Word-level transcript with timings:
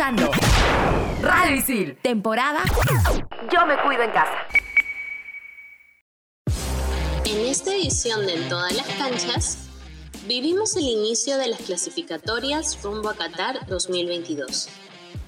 escuchando 0.00 0.30
temporada 2.00 2.62
Yo 3.52 3.66
me 3.66 3.76
cuido 3.82 4.02
en 4.02 4.10
casa. 4.10 4.32
En 7.26 7.46
esta 7.46 7.74
edición 7.74 8.26
de 8.26 8.34
En 8.34 8.48
todas 8.48 8.74
las 8.74 8.86
canchas, 8.96 9.58
vivimos 10.26 10.74
el 10.76 10.84
inicio 10.84 11.36
de 11.36 11.48
las 11.48 11.60
clasificatorias 11.60 12.82
rumbo 12.82 13.10
a 13.10 13.14
Qatar 13.14 13.66
2022. 13.66 14.68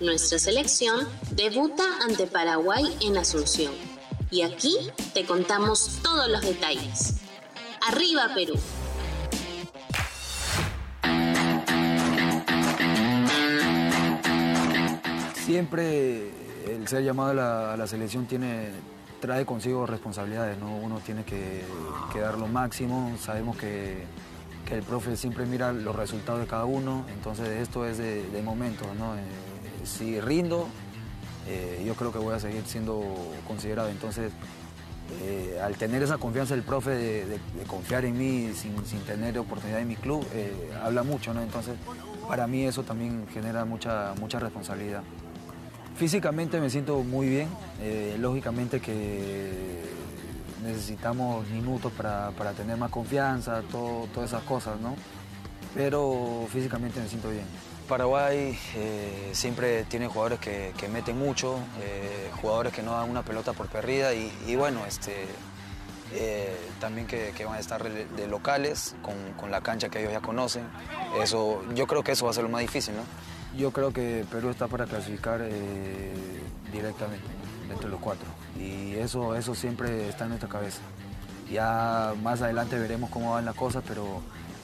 Nuestra 0.01 0.39
selección 0.39 1.07
debuta 1.33 1.85
ante 2.03 2.27
Paraguay 2.27 2.97
en 3.03 3.19
Asunción. 3.19 3.75
Y 4.31 4.41
aquí 4.41 4.75
te 5.13 5.27
contamos 5.27 5.99
todos 6.03 6.29
los 6.29 6.41
detalles. 6.41 7.21
¡Arriba 7.87 8.31
Perú! 8.35 8.55
Siempre 15.45 16.31
el 16.69 16.87
ser 16.87 17.03
llamado 17.03 17.31
a 17.31 17.77
la, 17.77 17.87
selección 17.89 18.27
tiene, 18.27 18.69
trae 19.21 19.45
consigo 19.45 19.87
responsabilidades, 19.87 20.57
¿no? 20.59 20.77
uno 20.77 21.01
tiene 21.05 21.25
que, 21.25 21.65
dar 22.15 22.39
lo 22.39 22.47
máximo, 22.47 23.13
sabemos 23.21 23.57
que, 23.57 24.05
el 24.71 24.83
profe 24.85 25.19
siempre 25.19 25.45
mira 25.45 25.71
los 25.71 25.95
resultados 25.95 26.41
de 26.41 26.47
cada 26.47 26.65
uno, 26.65 27.05
entonces 27.13 27.47
esto 27.61 27.85
es 27.85 27.99
de, 27.99 28.43
momentos, 28.43 28.89
¿no? 28.99 29.17
Eh, 29.17 29.21
si 29.85 30.19
rindo, 30.19 30.67
eh, 31.47 31.83
yo 31.85 31.93
creo 31.93 32.11
que 32.11 32.19
voy 32.19 32.35
a 32.35 32.41
seguir 32.41 32.63
siendo 32.65 33.05
considerado, 33.47 33.91
entonces 33.91 34.33
eh, 35.25 35.61
al 35.63 35.77
tener 35.77 36.03
esa 36.03 36.17
confianza 36.17 36.55
del 36.55 36.65
profe 36.65 36.93
de, 36.93 37.39
confiar 37.67 38.07
en 38.07 38.17
mí 38.17 38.53
sin, 38.55 39.01
tener 39.01 39.39
oportunidad 39.39 39.81
en 39.81 39.89
mi 39.89 39.97
club, 39.97 40.27
habla 40.83 41.03
mucho, 41.03 41.35
¿no? 41.35 41.43
Entonces 41.43 41.75
para 42.27 42.47
mí 42.47 42.65
eso 42.65 42.83
también 42.83 43.27
genera 43.31 43.67
mucha, 43.67 44.15
mucha 44.19 44.39
responsabilidad. 44.39 45.03
Físicamente 45.97 46.59
me 46.59 46.71
siento 46.71 46.99
muy 47.01 47.29
bien, 47.29 47.49
eh, 47.81 48.17
lógicamente 48.19 48.81
que 48.81 49.83
necesitamos 50.65 51.47
minutos 51.49 51.93
para, 51.93 52.31
tener 52.57 52.77
más 52.77 52.91
confianza, 52.91 53.63
todas 53.71 54.31
esas 54.31 54.43
cosas, 54.43 54.81
¿no? 54.81 54.97
Pero 55.75 56.47
físicamente 56.51 57.01
me 57.01 57.09
siento 57.09 57.31
bien. 57.31 57.45
Paraguay 57.89 58.59
eh, 58.75 59.31
siempre 59.33 59.85
tiene 59.85 60.07
jugadores 60.07 60.39
que, 60.39 60.89
meten 60.89 61.19
mucho, 61.19 61.59
eh, 61.81 62.31
jugadores 62.41 62.73
que 62.73 62.83
no 62.83 62.93
dan 62.93 63.11
una 63.11 63.23
pelota 63.23 63.53
por 63.53 63.69
perdida 63.69 64.15
y, 64.15 64.57
bueno, 64.57 64.87
este, 64.87 65.27
también 66.81 67.07
que, 67.07 67.45
van 67.45 67.57
a 67.57 67.61
estar 67.61 67.83
de 67.83 68.27
locales 68.29 68.97
con, 69.03 69.15
con, 69.37 69.51
la 69.51 69.61
cancha 69.61 69.91
que 69.91 70.01
ellos 70.01 70.13
ya 70.13 70.21
conocen. 70.21 70.65
Eso, 71.21 71.63
yo 71.75 71.87
creo 71.87 72.03
que 72.03 72.13
eso 72.13 72.25
va 72.25 72.31
a 72.31 72.35
ser 72.35 72.45
lo 72.45 72.51
más 72.51 72.63
difícil, 72.63 72.95
¿no? 72.97 73.03
Yo 73.57 73.71
creo 73.71 73.93
que 73.93 74.25
Perú 74.31 74.51
está 74.51 74.67
para 74.67 74.87
clasificar 74.87 75.41
eh, 75.43 76.13
directamente 76.73 77.27
entre 77.71 77.89
los 77.89 78.01
cuatro 78.01 78.27
y 78.59 78.95
eso, 78.95 79.35
eso 79.35 79.55
siempre 79.55 80.09
está 80.09 80.25
en 80.25 80.31
nuestra 80.31 80.49
cabeza. 80.49 80.81
Ya 81.51 82.15
más 82.23 82.41
adelante 82.41 82.79
veremos 82.79 83.11
cómo 83.11 83.33
van 83.33 83.45
las 83.45 83.55
cosas, 83.55 83.85
pero 83.87 84.23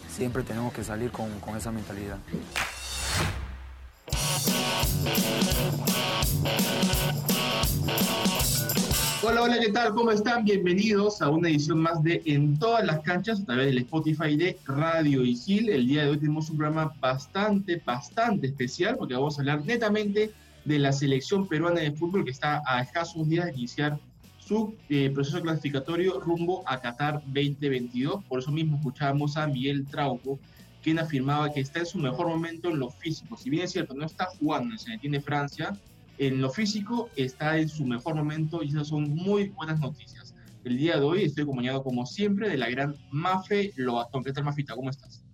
siempre 0.08 0.42
tenemos 0.42 0.72
que 0.72 0.84
salir 0.84 1.10
con, 1.10 1.38
con 1.40 1.56
esa 1.56 1.70
mentalidad. 1.70 2.18
Hola, 9.20 9.42
hola, 9.42 9.58
¿qué 9.58 9.72
tal? 9.72 9.94
¿Cómo 9.94 10.12
están? 10.12 10.44
Bienvenidos 10.44 11.20
a 11.22 11.28
una 11.28 11.48
edición 11.48 11.80
más 11.80 12.00
de 12.04 12.22
En 12.24 12.56
todas 12.56 12.84
las 12.84 13.00
canchas 13.00 13.40
a 13.40 13.44
través 13.46 13.66
del 13.66 13.78
Spotify 13.78 14.36
de 14.36 14.56
Radio 14.64 15.24
Isil. 15.24 15.70
El 15.70 15.88
día 15.88 16.04
de 16.04 16.10
hoy 16.10 16.18
tenemos 16.18 16.48
un 16.50 16.56
programa 16.56 16.94
bastante, 17.00 17.82
bastante 17.84 18.46
especial 18.46 18.96
porque 18.96 19.14
vamos 19.14 19.36
a 19.36 19.42
hablar 19.42 19.64
netamente 19.64 20.30
de 20.64 20.78
la 20.78 20.92
selección 20.92 21.48
peruana 21.48 21.80
de 21.80 21.90
fútbol 21.90 22.24
que 22.24 22.30
está 22.30 22.62
a 22.64 22.80
escasos 22.80 23.28
días 23.28 23.46
de 23.46 23.54
iniciar 23.54 23.98
su 24.38 24.76
eh, 24.88 25.10
proceso 25.10 25.42
clasificatorio 25.42 26.20
rumbo 26.20 26.62
a 26.64 26.80
Qatar 26.80 27.20
2022. 27.26 28.22
Por 28.22 28.38
eso 28.38 28.52
mismo 28.52 28.76
escuchábamos 28.76 29.36
a 29.36 29.48
Miguel 29.48 29.84
Trauco, 29.86 30.38
quien 30.80 31.00
afirmaba 31.00 31.52
que 31.52 31.58
está 31.58 31.80
en 31.80 31.86
su 31.86 31.98
mejor 31.98 32.28
momento 32.28 32.70
en 32.70 32.78
lo 32.78 32.90
físico. 32.90 33.36
Si 33.36 33.50
bien 33.50 33.64
es 33.64 33.72
cierto, 33.72 33.94
no 33.94 34.06
está 34.06 34.26
jugando, 34.26 34.78
se 34.78 34.92
entiende 34.92 35.20
Francia, 35.20 35.76
en 36.18 36.40
lo 36.40 36.50
físico 36.50 37.08
está 37.16 37.58
en 37.58 37.68
su 37.68 37.84
mejor 37.84 38.16
momento 38.16 38.62
y 38.62 38.68
esas 38.68 38.88
son 38.88 39.14
muy 39.14 39.48
buenas 39.50 39.80
noticias. 39.80 40.34
El 40.64 40.76
día 40.76 40.96
de 40.96 41.02
hoy 41.02 41.22
estoy 41.22 41.44
acompañado 41.44 41.82
como 41.82 42.04
siempre 42.04 42.48
de 42.48 42.58
la 42.58 42.68
gran 42.68 42.96
Mafe 43.10 43.72
Lobatón. 43.76 44.24
¿Qué 44.24 44.32
tal 44.32 44.44
Mafita? 44.44 44.74
¿Cómo 44.74 44.90
estás? 44.90 45.24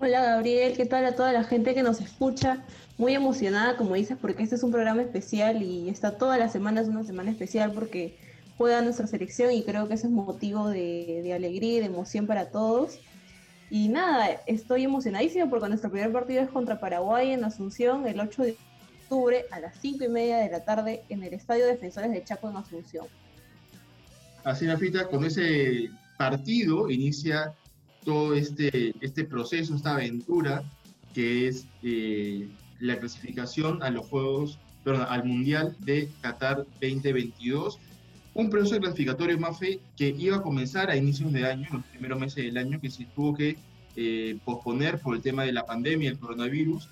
Hola 0.00 0.22
Gabriel, 0.22 0.76
¿qué 0.76 0.84
tal 0.84 1.04
a 1.06 1.14
toda 1.14 1.32
la 1.32 1.44
gente 1.44 1.74
que 1.74 1.82
nos 1.82 2.00
escucha? 2.00 2.64
Muy 2.98 3.14
emocionada, 3.14 3.76
como 3.76 3.94
dices, 3.94 4.16
porque 4.20 4.42
este 4.42 4.56
es 4.56 4.62
un 4.62 4.72
programa 4.72 5.02
especial 5.02 5.62
y 5.62 5.88
está 5.88 6.18
toda 6.18 6.36
la 6.38 6.48
semana, 6.48 6.80
es 6.80 6.88
una 6.88 7.04
semana 7.04 7.30
especial 7.30 7.72
porque 7.72 8.16
juega 8.56 8.82
nuestra 8.82 9.06
selección 9.06 9.52
y 9.52 9.62
creo 9.62 9.86
que 9.86 9.94
ese 9.94 10.08
es 10.08 10.12
motivo 10.12 10.68
de, 10.68 11.20
de 11.22 11.32
alegría 11.32 11.78
y 11.78 11.80
de 11.80 11.86
emoción 11.86 12.26
para 12.26 12.50
todos. 12.50 12.98
Y 13.70 13.88
nada, 13.88 14.28
estoy 14.46 14.84
emocionadísima 14.84 15.48
porque 15.48 15.68
nuestro 15.68 15.90
primer 15.90 16.12
partido 16.12 16.42
es 16.42 16.48
contra 16.48 16.80
Paraguay 16.80 17.32
en 17.32 17.44
Asunción 17.44 18.06
el 18.06 18.18
8 18.18 18.42
de 18.42 18.56
octubre 19.08 19.46
a 19.50 19.60
las 19.60 19.74
5 19.80 20.04
y 20.04 20.08
media 20.08 20.36
de 20.36 20.50
la 20.50 20.64
tarde 20.64 21.02
en 21.08 21.22
el 21.22 21.32
Estadio 21.32 21.66
Defensores 21.66 22.12
de 22.12 22.22
Chaco 22.24 22.50
en 22.50 22.56
Asunción. 22.56 23.06
Así, 24.44 24.66
Nafita, 24.66 25.08
con 25.08 25.24
ese 25.24 25.90
partido 26.18 26.90
inicia 26.90 27.54
todo 28.04 28.34
este, 28.34 28.94
este 29.00 29.24
proceso, 29.24 29.74
esta 29.74 29.92
aventura 29.92 30.62
que 31.14 31.48
es 31.48 31.66
eh, 31.82 32.48
la 32.80 32.98
clasificación 32.98 33.82
a 33.82 33.90
los 33.90 34.06
Juegos, 34.06 34.58
perdón, 34.84 35.06
al 35.08 35.24
Mundial 35.24 35.74
de 35.80 36.10
Qatar 36.20 36.66
2022. 36.80 37.78
Un 38.34 38.50
proceso 38.50 38.78
clasificatorio 38.78 39.38
MAFE 39.38 39.80
que 39.96 40.14
iba 40.18 40.36
a 40.36 40.42
comenzar 40.42 40.90
a 40.90 40.96
inicios 40.96 41.32
de 41.32 41.46
año, 41.46 41.66
los 41.72 41.84
primeros 41.86 42.20
meses 42.20 42.44
del 42.44 42.58
año, 42.58 42.78
que 42.78 42.90
se 42.90 43.06
tuvo 43.06 43.34
que 43.34 43.56
eh, 43.96 44.38
posponer 44.44 45.00
por 45.00 45.16
el 45.16 45.22
tema 45.22 45.44
de 45.44 45.52
la 45.52 45.64
pandemia, 45.64 46.10
el 46.10 46.18
coronavirus, 46.18 46.88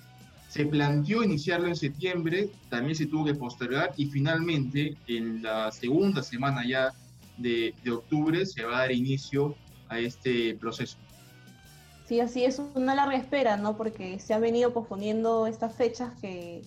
se 0.57 0.65
planteó 0.65 1.21
iniciarlo 1.21 1.67
en 1.67 1.75
septiembre, 1.75 2.49
también 2.71 2.95
se 2.95 3.05
tuvo 3.05 3.25
que 3.25 3.35
postergar 3.35 3.93
y 3.95 4.07
finalmente 4.07 4.97
en 5.05 5.43
la 5.43 5.71
segunda 5.71 6.23
semana 6.23 6.67
ya 6.67 6.93
de, 7.37 7.75
octubre 7.91 8.43
se 8.43 8.63
va 8.63 8.77
a 8.77 8.79
dar 8.79 8.91
inicio 8.91 9.55
a 9.87 9.99
este 9.99 10.55
proceso. 10.55 10.97
Sí, 12.07 12.19
así 12.21 12.43
es 12.43 12.59
una 12.73 12.95
larga 12.95 13.15
espera, 13.15 13.55
¿no? 13.57 13.77
Porque 13.77 14.17
se 14.17 14.33
han 14.33 14.41
venido 14.41 14.73
posponiendo 14.73 15.45
estas 15.45 15.75
fechas 15.75 16.11
que, 16.21 16.63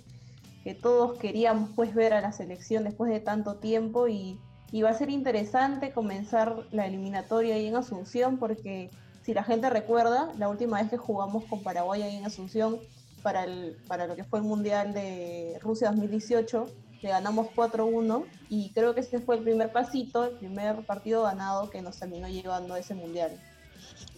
que 0.63 0.75
todos 0.75 1.19
queríamos 1.19 1.71
pues 1.75 1.93
ver 1.93 2.13
a 2.13 2.21
la 2.21 2.31
selección 2.31 2.85
después 2.85 3.11
de 3.11 3.19
tanto 3.19 3.57
tiempo 3.57 4.07
y, 4.07 4.39
y 4.71 4.83
va 4.83 4.91
a 4.91 4.95
ser 4.95 5.11
interesante 5.11 5.91
comenzar 5.91 6.65
la 6.71 6.87
eliminatoria 6.87 7.57
ahí 7.57 7.67
en 7.67 7.75
Asunción 7.75 8.39
porque 8.39 8.89
si 9.23 9.35
la 9.35 9.43
gente 9.43 9.69
recuerda, 9.69 10.31
la 10.39 10.49
última 10.49 10.81
vez 10.81 10.91
que 10.91 10.97
jugamos 10.97 11.45
con 11.47 11.65
Paraguay 11.65 12.03
ahí 12.03 12.15
en 12.15 12.25
Asunción 12.25 12.79
para, 13.23 13.45
el, 13.45 13.77
para 13.87 14.07
lo 14.07 14.17
que 14.17 14.25
fue 14.25 14.39
el 14.39 14.45
Mundial 14.45 14.93
de 14.93 15.59
Rusia 15.63 15.89
2018. 15.91 16.67
Le 17.03 17.09
ganamos 17.09 17.49
4-1 17.57 18.25
y 18.51 18.71
creo 18.73 18.95
que 18.95 19.01
ese 19.01 19.21
fue 19.21 19.37
el 19.37 19.43
primer 19.43 19.73
pasito, 19.73 20.25
el 20.25 20.37
primer 20.37 20.85
partido 20.85 21.23
ganado 21.23 21.71
que 21.71 21.81
nos 21.81 21.99
terminó 21.99 22.29
llevando 22.29 22.75
a 22.75 22.79
ese 22.79 22.95
Mundial. 22.95 23.41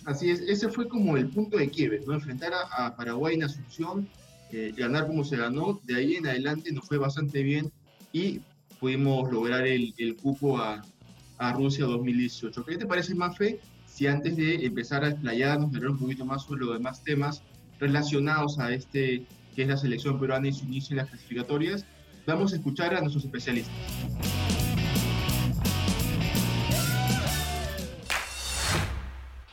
Así 0.04 0.30
es, 0.30 0.40
ese 0.40 0.68
fue 0.68 0.88
como 0.88 1.16
el 1.16 1.28
punto 1.28 1.58
de 1.58 1.70
quiebre, 1.70 2.00
¿no? 2.06 2.14
Enfrentar 2.14 2.52
a, 2.52 2.96
Paraguay 2.96 3.36
en 3.36 3.44
Asunción, 3.44 4.08
eh, 4.50 4.72
ganar 4.76 5.06
como 5.06 5.22
se 5.22 5.36
ganó, 5.36 5.80
de 5.84 5.94
ahí 5.94 6.16
en 6.16 6.26
adelante 6.26 6.72
nos 6.72 6.86
fue 6.86 6.98
bastante 6.98 7.42
bien 7.42 7.70
y 8.12 8.40
pudimos 8.80 9.30
lograr 9.30 9.64
el, 9.64 10.16
cupo 10.20 10.58
a, 10.58 10.82
a, 11.38 11.52
Rusia 11.52 11.84
2018. 11.84 12.64
¿Qué 12.64 12.76
te 12.78 12.86
parece, 12.86 13.14
Mafe, 13.14 13.60
si 13.86 14.08
antes 14.08 14.36
de 14.36 14.66
empezar 14.66 15.04
a 15.04 15.10
explayarnos, 15.10 15.72
hablar 15.74 15.90
un 15.90 15.98
poquito 15.98 16.24
más 16.24 16.42
sobre 16.42 16.62
los 16.62 16.74
demás 16.74 17.04
temas, 17.04 17.42
relacionados 17.82 18.60
a 18.60 18.72
este 18.72 19.24
que 19.56 19.62
es 19.62 19.68
la 19.68 19.76
selección 19.76 20.18
peruana 20.18 20.48
y 20.48 20.52
su 20.52 20.64
inicio 20.64 20.94
en 20.94 20.98
las 20.98 21.08
clasificatorias. 21.10 21.84
Vamos 22.26 22.52
a 22.52 22.56
escuchar 22.56 22.94
a 22.94 23.00
nuestros 23.00 23.24
especialistas. 23.24 23.74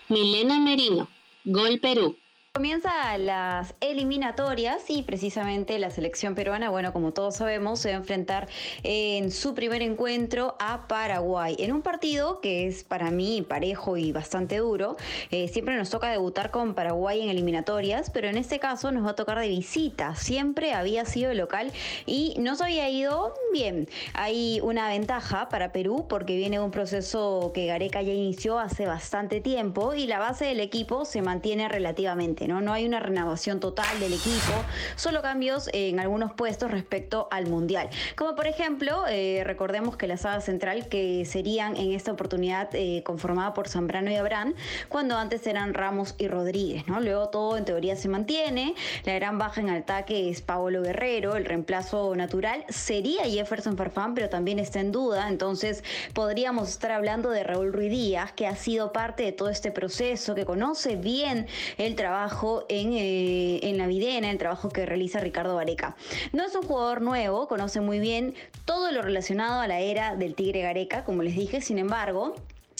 Milena 0.08 0.60
Merino, 0.60 1.10
Gol 1.44 1.80
Perú. 1.80 2.16
Comienza 2.60 3.18
las 3.18 3.74
eliminatorias 3.80 4.90
y 4.90 5.04
precisamente 5.04 5.80
la 5.80 5.92
selección 5.92 6.36
peruana, 6.36 6.70
bueno, 6.70 6.92
como 6.92 7.14
todos 7.14 7.38
sabemos, 7.38 7.80
se 7.80 7.92
va 7.92 7.96
a 7.96 8.00
enfrentar 8.00 8.50
en 8.84 9.32
su 9.32 9.54
primer 9.54 9.82
encuentro 9.82 10.58
a 10.60 10.86
Paraguay, 10.90 11.56
en 11.60 11.72
un 11.72 11.82
partido 11.82 12.42
que 12.42 12.68
es 12.68 12.84
para 12.84 13.12
mí 13.12 13.46
parejo 13.48 13.96
y 13.96 14.12
bastante 14.12 14.58
duro. 14.58 14.98
Eh, 15.32 15.48
siempre 15.48 15.78
nos 15.78 15.90
toca 15.90 16.12
debutar 16.12 16.52
con 16.52 16.74
Paraguay 16.74 17.22
en 17.22 17.30
eliminatorias, 17.30 18.10
pero 18.10 18.28
en 18.28 18.36
este 18.36 18.60
caso 18.60 18.92
nos 18.92 19.06
va 19.06 19.12
a 19.12 19.16
tocar 19.16 19.40
de 19.40 19.48
visita. 19.48 20.16
Siempre 20.16 20.74
había 20.74 21.06
sido 21.06 21.34
local 21.34 21.72
y 22.06 22.36
nos 22.40 22.60
había 22.60 22.90
ido 22.90 23.36
bien. 23.54 23.88
Hay 24.14 24.60
una 24.62 24.90
ventaja 24.90 25.48
para 25.48 25.72
Perú 25.72 26.08
porque 26.10 26.36
viene 26.36 26.60
un 26.60 26.72
proceso 26.72 27.52
que 27.54 27.68
Gareca 27.68 28.02
ya 28.02 28.12
inició 28.12 28.60
hace 28.60 28.86
bastante 28.86 29.40
tiempo 29.40 29.94
y 29.94 30.08
la 30.08 30.20
base 30.20 30.44
del 30.44 30.60
equipo 30.60 31.06
se 31.06 31.22
mantiene 31.22 31.70
relativamente 31.70 32.49
¿no? 32.50 32.60
No 32.60 32.74
hay 32.74 32.86
una 32.86 33.00
renovación 33.00 33.62
total 33.62 34.00
del 34.00 34.14
equipo, 34.14 34.54
solo 34.98 35.22
cambios 35.22 35.70
en 35.72 36.00
algunos 36.00 36.34
puestos 36.34 36.72
respecto 36.72 37.30
al 37.32 37.48
Mundial. 37.48 37.90
Como 38.16 38.36
por 38.36 38.48
ejemplo, 38.48 39.06
eh, 39.08 39.44
recordemos 39.46 39.96
que 39.96 40.08
la 40.08 40.18
saga 40.18 40.42
central 40.42 40.90
que 40.90 41.24
serían 41.26 41.78
en 41.78 41.94
esta 41.94 42.12
oportunidad 42.12 42.70
eh, 42.74 43.04
conformada 43.06 43.54
por 43.54 43.70
Zambrano 43.70 44.12
y 44.12 44.16
Abraham, 44.16 44.56
cuando 44.90 45.18
antes 45.18 45.46
eran 45.48 45.74
Ramos 45.74 46.16
y 46.18 46.28
Rodríguez. 46.28 46.84
Luego 46.88 47.30
todo 47.30 47.58
en 47.58 47.66
teoría 47.66 47.96
se 47.96 48.10
mantiene, 48.10 48.76
la 49.06 49.14
gran 49.14 49.38
baja 49.38 49.62
en 49.62 49.70
ataque 49.70 50.30
es 50.30 50.42
Paolo 50.42 50.82
Guerrero, 50.82 51.36
el 51.36 51.46
reemplazo 51.46 52.16
natural 52.16 52.66
sería 52.70 53.24
Jefferson 53.24 53.78
Farfán, 53.78 54.16
pero 54.16 54.30
también 54.30 54.60
está 54.60 54.80
en 54.80 54.92
duda, 54.92 55.30
entonces 55.30 55.84
podríamos 56.14 56.70
estar 56.70 56.92
hablando 56.92 57.30
de 57.30 57.44
Raúl 57.44 57.72
Ruiz 57.72 57.92
Díaz, 57.92 58.32
que 58.34 58.48
ha 58.48 58.56
sido 58.56 58.92
parte 58.92 59.24
de 59.24 59.32
todo 59.32 59.50
este 59.50 59.72
proceso, 59.72 60.36
que 60.36 60.46
conoce 60.46 60.96
bien 60.96 61.48
el 61.78 61.96
trabajo 61.96 62.39
en, 62.70 62.94
eh, 62.94 63.60
en 63.64 63.78
la 63.78 63.88
videna, 63.88 64.32
el 64.32 64.38
trabajo 64.38 64.70
que 64.70 64.86
realiza 64.86 65.20
Ricardo 65.20 65.56
Vareca. 65.56 65.96
No 66.34 66.44
es 66.46 66.56
un 66.56 66.64
jugador 66.64 67.02
nuevo, 67.02 67.48
conoce 67.48 67.82
muy 67.82 68.00
bien 68.00 68.36
todo 68.66 68.92
lo 68.92 69.02
relacionado 69.02 69.60
a 69.60 69.68
la 69.68 69.80
era 69.80 70.16
del 70.16 70.36
Tigre 70.36 70.62
Gareca, 70.62 71.04
como 71.04 71.24
les 71.24 71.36
dije, 71.36 71.62
sin 71.62 71.80
embargo, 71.80 72.36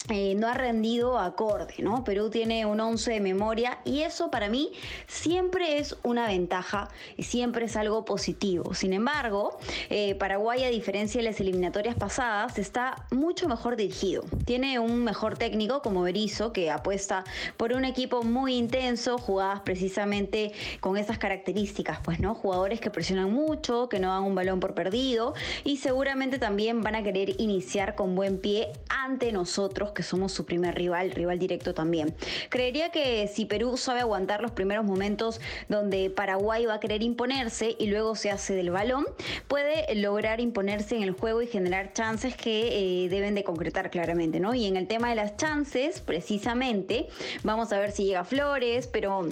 eh, 0.08 0.34
no 0.34 0.48
ha 0.48 0.54
rendido 0.54 1.18
acorde, 1.18 1.74
¿no? 1.78 2.02
Perú 2.04 2.30
tiene 2.30 2.64
un 2.64 2.80
11 2.80 3.12
de 3.12 3.20
memoria 3.20 3.78
y 3.84 4.00
eso 4.00 4.30
para 4.30 4.48
mí 4.48 4.72
siempre 5.06 5.78
es 5.78 5.96
una 6.02 6.26
ventaja 6.26 6.88
y 7.16 7.24
siempre 7.24 7.66
es 7.66 7.76
algo 7.76 8.04
positivo. 8.04 8.74
Sin 8.74 8.92
embargo, 8.92 9.58
eh, 9.90 10.14
Paraguay, 10.14 10.64
a 10.64 10.68
diferencia 10.68 11.20
de 11.20 11.28
las 11.28 11.38
eliminatorias 11.40 11.94
pasadas, 11.96 12.58
está 12.58 13.06
mucho 13.10 13.46
mejor 13.46 13.76
dirigido. 13.76 14.24
Tiene 14.44 14.78
un 14.78 15.04
mejor 15.04 15.36
técnico 15.36 15.82
como 15.82 16.02
Berizzo 16.02 16.52
que 16.52 16.70
apuesta 16.70 17.24
por 17.56 17.72
un 17.72 17.84
equipo 17.84 18.22
muy 18.22 18.56
intenso, 18.56 19.18
jugadas 19.18 19.60
precisamente 19.60 20.52
con 20.80 20.96
esas 20.96 21.18
características, 21.18 22.00
pues, 22.02 22.20
¿no? 22.20 22.34
Jugadores 22.34 22.80
que 22.80 22.90
presionan 22.90 23.32
mucho, 23.32 23.88
que 23.88 24.00
no 24.00 24.08
dan 24.08 24.24
un 24.24 24.34
balón 24.34 24.60
por 24.60 24.74
perdido 24.74 25.34
y 25.62 25.76
seguramente 25.76 26.38
también 26.38 26.80
van 26.82 26.94
a 26.94 27.02
querer 27.02 27.40
iniciar 27.40 27.94
con 27.94 28.14
buen 28.14 28.38
pie 28.38 28.72
ante 28.88 29.30
nosotros 29.30 29.89
que 29.92 30.02
somos 30.02 30.32
su 30.32 30.44
primer 30.44 30.74
rival, 30.74 31.10
rival 31.10 31.38
directo 31.38 31.74
también. 31.74 32.14
Creería 32.48 32.90
que 32.90 33.28
si 33.28 33.44
Perú 33.44 33.76
sabe 33.76 34.00
aguantar 34.00 34.40
los 34.42 34.52
primeros 34.52 34.84
momentos 34.84 35.40
donde 35.68 36.10
Paraguay 36.10 36.66
va 36.66 36.74
a 36.74 36.80
querer 36.80 37.02
imponerse 37.02 37.76
y 37.78 37.86
luego 37.86 38.14
se 38.16 38.30
hace 38.30 38.54
del 38.54 38.70
balón, 38.70 39.04
puede 39.48 39.94
lograr 39.94 40.40
imponerse 40.40 40.96
en 40.96 41.02
el 41.02 41.12
juego 41.12 41.42
y 41.42 41.46
generar 41.46 41.92
chances 41.92 42.36
que 42.36 43.04
eh, 43.04 43.08
deben 43.08 43.34
de 43.34 43.44
concretar 43.44 43.90
claramente, 43.90 44.40
¿no? 44.40 44.54
Y 44.54 44.66
en 44.66 44.76
el 44.76 44.86
tema 44.86 45.10
de 45.10 45.16
las 45.16 45.36
chances, 45.36 46.00
precisamente, 46.00 47.08
vamos 47.42 47.72
a 47.72 47.78
ver 47.78 47.92
si 47.92 48.04
llega 48.04 48.24
Flores, 48.24 48.86
pero 48.86 49.28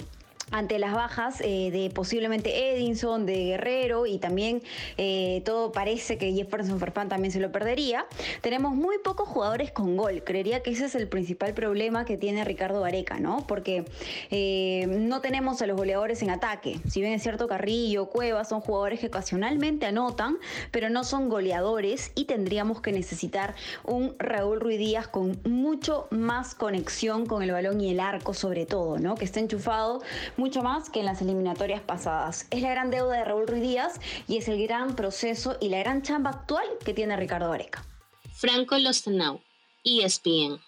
ante 0.51 0.79
las 0.79 0.93
bajas 0.93 1.41
eh, 1.41 1.69
de 1.71 1.89
posiblemente 1.89 2.71
Edinson, 2.73 3.25
de 3.25 3.45
Guerrero 3.45 4.05
y 4.05 4.17
también 4.17 4.61
eh, 4.97 5.41
todo 5.45 5.71
parece 5.71 6.17
que 6.17 6.33
Jefferson 6.33 6.79
Farfán 6.79 7.09
también 7.09 7.31
se 7.31 7.39
lo 7.39 7.51
perdería. 7.51 8.05
Tenemos 8.41 8.73
muy 8.73 8.97
pocos 8.99 9.27
jugadores 9.27 9.71
con 9.71 9.97
gol. 9.97 10.23
Creería 10.23 10.61
que 10.61 10.71
ese 10.71 10.85
es 10.85 10.95
el 10.95 11.07
principal 11.07 11.53
problema 11.53 12.05
que 12.05 12.17
tiene 12.17 12.43
Ricardo 12.43 12.81
Vareca, 12.81 13.19
¿no? 13.19 13.45
Porque 13.47 13.85
eh, 14.31 14.87
no 14.87 15.21
tenemos 15.21 15.61
a 15.61 15.67
los 15.67 15.77
goleadores 15.77 16.21
en 16.21 16.29
ataque. 16.29 16.79
Si 16.87 17.01
bien 17.01 17.13
es 17.13 17.23
cierto, 17.23 17.47
Carrillo, 17.47 18.07
Cuevas 18.07 18.49
son 18.49 18.61
jugadores 18.61 18.99
que 18.99 19.07
ocasionalmente 19.07 19.85
anotan, 19.85 20.37
pero 20.71 20.89
no 20.89 21.03
son 21.03 21.29
goleadores 21.29 22.11
y 22.15 22.25
tendríamos 22.25 22.81
que 22.81 22.91
necesitar 22.91 23.55
un 23.83 24.15
Raúl 24.17 24.59
Ruiz 24.59 24.79
Díaz 24.79 25.07
con 25.07 25.39
mucho 25.43 26.07
más 26.11 26.55
conexión 26.55 27.25
con 27.25 27.43
el 27.43 27.51
balón 27.51 27.81
y 27.81 27.91
el 27.91 27.99
arco 27.99 28.33
sobre 28.33 28.65
todo, 28.65 28.97
¿no? 28.97 29.15
Que 29.15 29.25
esté 29.25 29.39
enchufado 29.39 30.01
mucho 30.39 30.63
más 30.63 30.89
que 30.89 31.01
en 31.01 31.05
las 31.05 31.21
eliminatorias 31.21 31.81
pasadas. 31.81 32.47
Es 32.49 32.61
la 32.61 32.71
gran 32.71 32.89
deuda 32.89 33.17
de 33.17 33.25
Raúl 33.25 33.45
Ruiz 33.45 33.61
Díaz 33.61 33.99
y 34.27 34.37
es 34.37 34.47
el 34.47 34.63
gran 34.63 34.95
proceso 34.95 35.57
y 35.59 35.69
la 35.69 35.79
gran 35.79 36.01
chamba 36.01 36.31
actual 36.31 36.65
que 36.83 36.93
tiene 36.93 37.17
Ricardo 37.17 37.51
Areca. 37.51 37.83
Franco 38.31 38.77
Lostenau, 38.77 39.41
ESPN. 39.83 40.59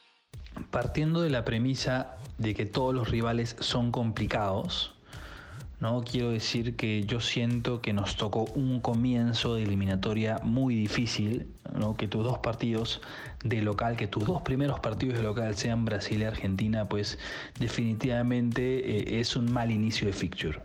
Partiendo 0.70 1.22
de 1.22 1.30
la 1.30 1.46
premisa 1.46 2.18
de 2.38 2.54
que 2.54 2.66
todos 2.66 2.94
los 2.94 3.10
rivales 3.10 3.56
son 3.60 3.92
complicados, 3.92 4.94
¿no? 5.82 6.04
Quiero 6.04 6.30
decir 6.30 6.76
que 6.76 7.04
yo 7.04 7.20
siento 7.20 7.82
que 7.82 7.92
nos 7.92 8.16
tocó 8.16 8.46
un 8.56 8.80
comienzo 8.80 9.56
de 9.56 9.64
eliminatoria 9.64 10.40
muy 10.44 10.76
difícil, 10.76 11.48
¿no? 11.76 11.98
Que 11.98 12.08
tus 12.08 12.24
dos 12.24 12.38
partidos 12.38 13.02
de 13.44 13.64
local, 13.64 13.98
que 13.98 14.08
tus 14.08 14.26
dos 14.26 14.44
primeros 14.44 14.80
partidos 14.80 15.18
de 15.18 15.24
local 15.24 15.56
sean 15.56 15.84
Brasil 15.84 16.22
y 16.22 16.26
Argentina, 16.26 16.88
pues 16.88 17.18
definitivamente 17.60 19.16
eh, 19.18 19.20
es 19.20 19.36
un 19.36 19.52
mal 19.52 19.72
inicio 19.72 20.06
de 20.06 20.14
fixture, 20.14 20.60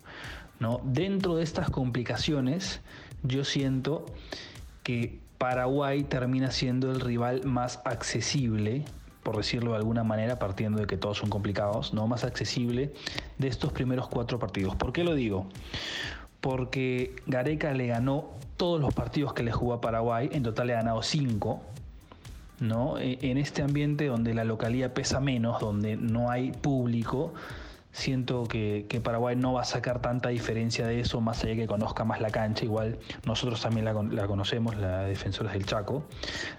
¿no? 0.60 0.82
Dentro 0.84 1.36
de 1.36 1.44
estas 1.44 1.70
complicaciones, 1.70 2.82
yo 3.22 3.42
siento 3.42 4.04
que 4.82 5.18
Paraguay 5.38 6.04
termina 6.04 6.50
siendo 6.50 6.92
el 6.92 7.00
rival 7.00 7.44
más 7.44 7.80
accesible 7.86 8.84
por 9.26 9.36
decirlo 9.36 9.72
de 9.72 9.78
alguna 9.78 10.04
manera, 10.04 10.38
partiendo 10.38 10.78
de 10.78 10.86
que 10.86 10.96
todos 10.96 11.18
son 11.18 11.30
complicados, 11.30 11.92
¿no? 11.92 12.06
más 12.06 12.22
accesible 12.22 12.92
de 13.38 13.48
estos 13.48 13.72
primeros 13.72 14.06
cuatro 14.06 14.38
partidos. 14.38 14.76
¿Por 14.76 14.92
qué 14.92 15.02
lo 15.02 15.16
digo? 15.16 15.48
Porque 16.40 17.16
Gareca 17.26 17.74
le 17.74 17.88
ganó 17.88 18.30
todos 18.56 18.80
los 18.80 18.94
partidos 18.94 19.34
que 19.34 19.42
le 19.42 19.50
jugó 19.50 19.72
a 19.72 19.80
Paraguay, 19.80 20.30
en 20.30 20.44
total 20.44 20.68
le 20.68 20.74
ha 20.74 20.76
ganado 20.76 21.02
cinco, 21.02 21.60
¿no? 22.60 22.98
E, 22.98 23.18
en 23.20 23.36
este 23.36 23.62
ambiente 23.62 24.06
donde 24.06 24.32
la 24.32 24.44
localidad 24.44 24.92
pesa 24.92 25.18
menos, 25.18 25.58
donde 25.58 25.96
no 25.96 26.30
hay 26.30 26.52
público, 26.52 27.34
siento 27.96 28.44
que, 28.44 28.86
Paraguay 29.02 29.36
no 29.36 29.54
va 29.54 29.62
a 29.62 29.64
sacar 29.64 30.00
tanta 30.00 30.28
diferencia 30.28 30.86
de 30.86 31.00
eso, 31.00 31.20
más 31.20 31.42
allá 31.42 31.54
de 31.54 31.62
que 31.62 31.66
conozca 31.66 32.04
más 32.04 32.20
la 32.20 32.30
cancha, 32.30 32.64
igual 32.64 32.98
nosotros 33.24 33.60
también 33.62 33.86
la, 33.86 34.26
conocemos, 34.26 34.76
la 34.76 35.02
defensora 35.02 35.52
del 35.52 35.64
Chaco. 35.64 36.04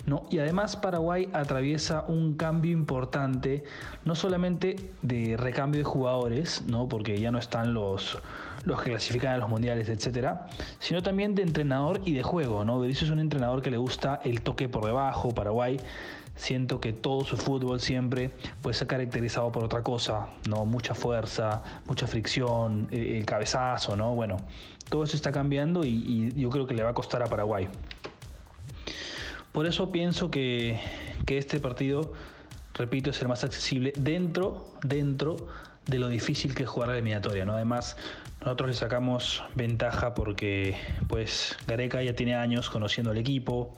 ¿no? 0.05 0.25
Y 0.31 0.39
además 0.39 0.75
Paraguay 0.75 1.29
atraviesa 1.33 2.05
un 2.07 2.35
cambio 2.35 2.71
importante, 2.71 3.63
no 4.03 4.15
solamente 4.15 4.77
de 5.03 5.37
recambio 5.37 5.79
de 5.79 5.85
jugadores, 5.85 6.63
¿no? 6.67 6.89
porque 6.89 7.19
ya 7.19 7.29
no 7.29 7.37
están 7.37 7.73
los, 7.73 8.17
los 8.65 8.81
que 8.81 8.89
clasifican 8.89 9.33
a 9.33 9.37
los 9.37 9.49
mundiales, 9.49 9.89
etcétera, 9.89 10.47
sino 10.79 11.03
también 11.03 11.35
de 11.35 11.43
entrenador 11.43 12.01
y 12.03 12.13
de 12.13 12.23
juego. 12.23 12.65
¿no? 12.65 12.79
Berizzo 12.79 13.05
es 13.05 13.11
un 13.11 13.19
entrenador 13.19 13.61
que 13.61 13.69
le 13.69 13.77
gusta 13.77 14.21
el 14.23 14.41
toque 14.41 14.69
por 14.69 14.85
debajo, 14.85 15.35
Paraguay 15.35 15.77
siento 16.37 16.79
que 16.79 16.93
todo 16.93 17.25
su 17.25 17.35
fútbol 17.35 17.81
siempre 17.81 18.31
pues 18.61 18.77
se 18.77 18.85
ha 18.85 18.87
caracterizado 18.87 19.51
por 19.51 19.63
otra 19.63 19.83
cosa, 19.83 20.27
¿no? 20.47 20.65
Mucha 20.65 20.93
fuerza, 20.93 21.63
mucha 21.85 22.07
fricción, 22.07 22.87
eh, 22.91 23.17
el 23.17 23.25
cabezazo, 23.25 23.95
¿no? 23.97 24.15
Bueno, 24.15 24.37
todo 24.89 25.03
eso 25.03 25.15
está 25.15 25.31
cambiando 25.31 25.83
y, 25.83 26.31
yo 26.35 26.49
creo 26.49 26.65
que 26.65 26.73
le 26.73 26.83
va 26.83 26.91
a 26.91 26.93
costar 26.93 27.21
a 27.23 27.27
Paraguay. 27.27 27.67
Por 29.51 29.65
eso 29.65 29.91
pienso 29.91 30.29
que, 30.29 30.79
que 31.25 31.37
este 31.37 31.59
partido, 31.59 32.13
repito, 32.75 33.09
es 33.09 33.21
el 33.21 33.27
más 33.27 33.43
accesible 33.43 33.91
dentro, 33.97 34.67
dentro 34.83 35.35
de 35.87 35.99
lo 35.99 36.09
difícil 36.09 36.53
que 36.53 36.63
es 36.63 36.69
jugar 36.69 36.89
la 36.89 36.95
eliminatoria, 36.95 37.45
¿no? 37.45 37.53
Además, 37.53 37.97
nosotros 38.41 38.69
le 38.69 38.75
sacamos 38.75 39.43
ventaja 39.55 40.13
porque 40.13 40.77
pues 41.07 41.57
Gareca 41.65 42.03
ya 42.03 42.13
tiene 42.13 42.35
años 42.35 42.69
conociendo 42.69 43.11
al 43.11 43.17
equipo, 43.17 43.77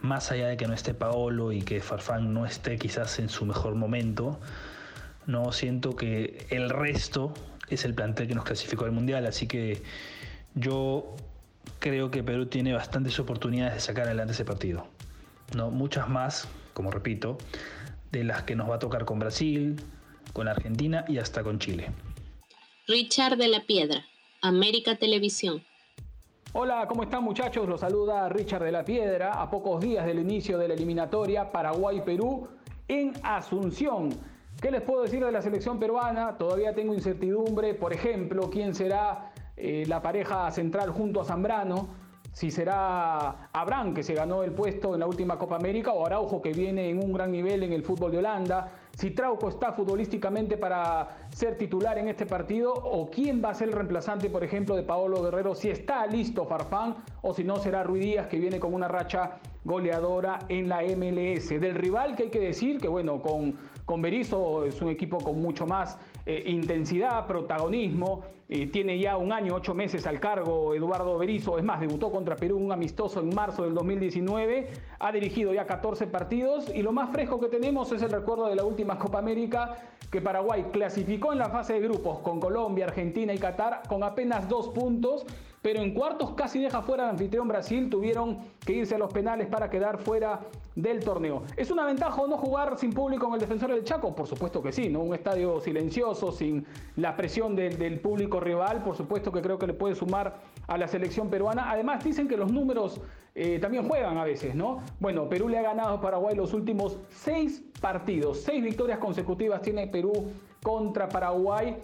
más 0.00 0.30
allá 0.30 0.48
de 0.48 0.56
que 0.56 0.66
no 0.66 0.74
esté 0.74 0.94
Paolo 0.94 1.52
y 1.52 1.62
que 1.62 1.80
Farfán 1.80 2.32
no 2.32 2.46
esté 2.46 2.78
quizás 2.78 3.18
en 3.18 3.28
su 3.28 3.44
mejor 3.44 3.74
momento, 3.74 4.38
no 5.26 5.52
siento 5.52 5.96
que 5.96 6.46
el 6.50 6.70
resto 6.70 7.34
es 7.68 7.84
el 7.84 7.94
plantel 7.94 8.28
que 8.28 8.34
nos 8.34 8.44
clasificó 8.44 8.84
al 8.84 8.92
Mundial, 8.92 9.26
así 9.26 9.46
que 9.46 9.82
yo 10.54 11.14
creo 11.78 12.10
que 12.10 12.22
Perú 12.22 12.46
tiene 12.46 12.72
bastantes 12.72 13.18
oportunidades 13.18 13.74
de 13.74 13.80
sacar 13.80 14.06
adelante 14.06 14.32
ese 14.32 14.44
partido. 14.44 14.86
No, 15.54 15.70
muchas 15.70 16.08
más, 16.08 16.48
como 16.74 16.90
repito, 16.90 17.38
de 18.12 18.24
las 18.24 18.42
que 18.42 18.56
nos 18.56 18.70
va 18.70 18.76
a 18.76 18.78
tocar 18.78 19.04
con 19.04 19.18
Brasil, 19.18 19.76
con 20.32 20.48
Argentina 20.48 21.04
y 21.08 21.18
hasta 21.18 21.42
con 21.42 21.58
Chile. 21.58 21.90
Richard 22.86 23.36
de 23.36 23.48
la 23.48 23.64
Piedra, 23.64 24.06
América 24.40 24.96
Televisión. 24.96 25.62
Hola, 26.54 26.86
¿cómo 26.88 27.02
están 27.02 27.24
muchachos? 27.24 27.68
Los 27.68 27.80
saluda 27.80 28.26
Richard 28.30 28.64
de 28.64 28.72
la 28.72 28.82
Piedra 28.82 29.32
a 29.32 29.50
pocos 29.50 29.82
días 29.82 30.06
del 30.06 30.18
inicio 30.18 30.56
de 30.56 30.66
la 30.66 30.72
eliminatoria 30.72 31.52
Paraguay-Perú 31.52 32.48
en 32.88 33.12
Asunción. 33.22 34.08
¿Qué 34.58 34.70
les 34.70 34.80
puedo 34.80 35.02
decir 35.02 35.22
de 35.22 35.30
la 35.30 35.42
selección 35.42 35.78
peruana? 35.78 36.38
Todavía 36.38 36.74
tengo 36.74 36.94
incertidumbre, 36.94 37.74
por 37.74 37.92
ejemplo, 37.92 38.48
quién 38.48 38.74
será 38.74 39.30
eh, 39.58 39.84
la 39.86 40.00
pareja 40.00 40.50
central 40.50 40.88
junto 40.88 41.20
a 41.20 41.26
Zambrano, 41.26 41.90
si 42.32 42.50
será 42.50 43.50
Abraham 43.52 43.92
que 43.92 44.02
se 44.02 44.14
ganó 44.14 44.42
el 44.42 44.52
puesto 44.52 44.94
en 44.94 45.00
la 45.00 45.06
última 45.06 45.38
Copa 45.38 45.56
América 45.56 45.92
o 45.92 46.06
Araujo 46.06 46.40
que 46.40 46.52
viene 46.54 46.88
en 46.88 47.04
un 47.04 47.12
gran 47.12 47.30
nivel 47.30 47.62
en 47.62 47.74
el 47.74 47.82
fútbol 47.82 48.10
de 48.10 48.18
Holanda 48.18 48.72
si 48.98 49.12
Trauco 49.12 49.48
está 49.48 49.72
futbolísticamente 49.72 50.56
para 50.56 51.28
ser 51.30 51.56
titular 51.56 51.98
en 51.98 52.08
este 52.08 52.26
partido 52.26 52.74
o 52.74 53.08
quién 53.08 53.40
va 53.44 53.50
a 53.50 53.54
ser 53.54 53.68
el 53.68 53.74
reemplazante, 53.74 54.28
por 54.28 54.42
ejemplo, 54.42 54.74
de 54.74 54.82
Paolo 54.82 55.22
Guerrero, 55.22 55.54
si 55.54 55.70
está 55.70 56.04
listo 56.08 56.44
Farfán 56.46 56.96
o 57.22 57.32
si 57.32 57.44
no 57.44 57.58
será 57.58 57.84
Ruiz 57.84 58.02
Díaz 58.02 58.26
que 58.26 58.40
viene 58.40 58.58
con 58.58 58.74
una 58.74 58.88
racha 58.88 59.38
goleadora 59.62 60.40
en 60.48 60.68
la 60.68 60.82
MLS. 60.82 61.48
Del 61.48 61.76
rival 61.76 62.16
que 62.16 62.24
hay 62.24 62.30
que 62.30 62.40
decir 62.40 62.80
que 62.80 62.88
bueno, 62.88 63.22
con, 63.22 63.54
con 63.84 64.02
Berizzo 64.02 64.64
es 64.64 64.82
un 64.82 64.88
equipo 64.88 65.18
con 65.18 65.40
mucho 65.40 65.64
más 65.64 65.96
eh, 66.28 66.42
intensidad, 66.50 67.26
protagonismo. 67.26 68.22
Eh, 68.50 68.66
tiene 68.66 68.98
ya 68.98 69.16
un 69.16 69.32
año, 69.32 69.54
ocho 69.54 69.72
meses 69.72 70.06
al 70.06 70.20
cargo 70.20 70.74
Eduardo 70.74 71.16
Berizzo. 71.16 71.56
Es 71.56 71.64
más, 71.64 71.80
debutó 71.80 72.10
contra 72.10 72.36
Perú 72.36 72.58
un 72.58 72.70
amistoso 72.70 73.20
en 73.20 73.34
marzo 73.34 73.62
del 73.62 73.72
2019. 73.72 74.68
Ha 74.98 75.10
dirigido 75.10 75.54
ya 75.54 75.66
14 75.66 76.06
partidos 76.06 76.68
y 76.74 76.82
lo 76.82 76.92
más 76.92 77.10
fresco 77.12 77.40
que 77.40 77.48
tenemos 77.48 77.92
es 77.92 78.02
el 78.02 78.10
recuerdo 78.10 78.46
de 78.46 78.56
la 78.56 78.64
última 78.64 78.98
Copa 78.98 79.18
América 79.18 79.76
que 80.10 80.20
Paraguay 80.20 80.66
clasificó 80.70 81.32
en 81.32 81.38
la 81.38 81.48
fase 81.48 81.72
de 81.72 81.80
grupos 81.80 82.18
con 82.18 82.40
Colombia, 82.40 82.84
Argentina 82.84 83.32
y 83.32 83.38
Qatar 83.38 83.80
con 83.88 84.02
apenas 84.02 84.50
dos 84.50 84.68
puntos 84.68 85.24
pero 85.62 85.80
en 85.80 85.94
cuartos 85.94 86.32
casi 86.32 86.60
deja 86.60 86.82
fuera 86.82 87.04
al 87.04 87.10
anfitrión 87.10 87.48
Brasil, 87.48 87.90
tuvieron 87.90 88.38
que 88.64 88.74
irse 88.74 88.94
a 88.94 88.98
los 88.98 89.12
penales 89.12 89.48
para 89.48 89.70
quedar 89.70 89.98
fuera 89.98 90.40
del 90.74 91.00
torneo. 91.00 91.42
¿Es 91.56 91.70
una 91.70 91.84
ventaja 91.84 92.22
no 92.28 92.36
jugar 92.36 92.78
sin 92.78 92.92
público 92.92 93.26
en 93.28 93.34
el 93.34 93.40
Defensor 93.40 93.72
del 93.72 93.84
Chaco? 93.84 94.14
Por 94.14 94.26
supuesto 94.26 94.62
que 94.62 94.72
sí, 94.72 94.88
¿no? 94.88 95.00
Un 95.00 95.14
estadio 95.14 95.60
silencioso, 95.60 96.32
sin 96.32 96.64
la 96.96 97.16
presión 97.16 97.56
del 97.56 98.00
público 98.00 98.40
rival, 98.40 98.82
por 98.82 98.96
supuesto 98.96 99.32
que 99.32 99.42
creo 99.42 99.58
que 99.58 99.66
le 99.66 99.74
puede 99.74 99.94
sumar 99.94 100.36
a 100.66 100.78
la 100.78 100.86
selección 100.86 101.28
peruana. 101.28 101.70
Además 101.70 102.04
dicen 102.04 102.28
que 102.28 102.36
los 102.36 102.52
números 102.52 103.00
eh, 103.34 103.58
también 103.58 103.88
juegan 103.88 104.18
a 104.18 104.24
veces, 104.24 104.54
¿no? 104.54 104.78
Bueno, 105.00 105.28
Perú 105.28 105.48
le 105.48 105.58
ha 105.58 105.62
ganado 105.62 105.94
a 105.94 106.00
Paraguay 106.00 106.34
los 106.34 106.52
últimos 106.54 106.98
seis 107.08 107.62
partidos, 107.80 108.40
seis 108.40 108.62
victorias 108.62 108.98
consecutivas 108.98 109.62
tiene 109.62 109.86
Perú 109.86 110.12
contra 110.62 111.08
Paraguay 111.08 111.76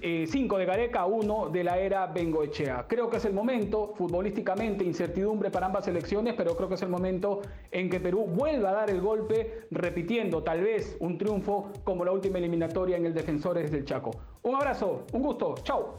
eh, 0.00 0.26
cinco 0.28 0.58
de 0.58 0.64
Gareca, 0.64 1.06
uno 1.06 1.48
de 1.48 1.64
la 1.64 1.78
era 1.78 2.06
Bengoechea. 2.06 2.86
Creo 2.88 3.10
que 3.10 3.16
es 3.16 3.24
el 3.24 3.32
momento, 3.32 3.94
futbolísticamente, 3.96 4.84
incertidumbre 4.84 5.50
para 5.50 5.66
ambas 5.66 5.84
selecciones, 5.84 6.34
pero 6.36 6.56
creo 6.56 6.68
que 6.68 6.74
es 6.74 6.82
el 6.82 6.88
momento 6.88 7.42
en 7.70 7.90
que 7.90 8.00
Perú 8.00 8.26
vuelva 8.26 8.70
a 8.70 8.72
dar 8.72 8.90
el 8.90 9.00
golpe, 9.00 9.66
repitiendo 9.70 10.42
tal 10.42 10.62
vez 10.62 10.96
un 11.00 11.18
triunfo 11.18 11.70
como 11.84 12.04
la 12.04 12.12
última 12.12 12.38
eliminatoria 12.38 12.96
en 12.96 13.06
el 13.06 13.14
Defensores 13.14 13.70
del 13.70 13.84
Chaco. 13.84 14.10
Un 14.42 14.54
abrazo, 14.54 15.04
un 15.12 15.22
gusto, 15.22 15.54
chao. 15.62 15.98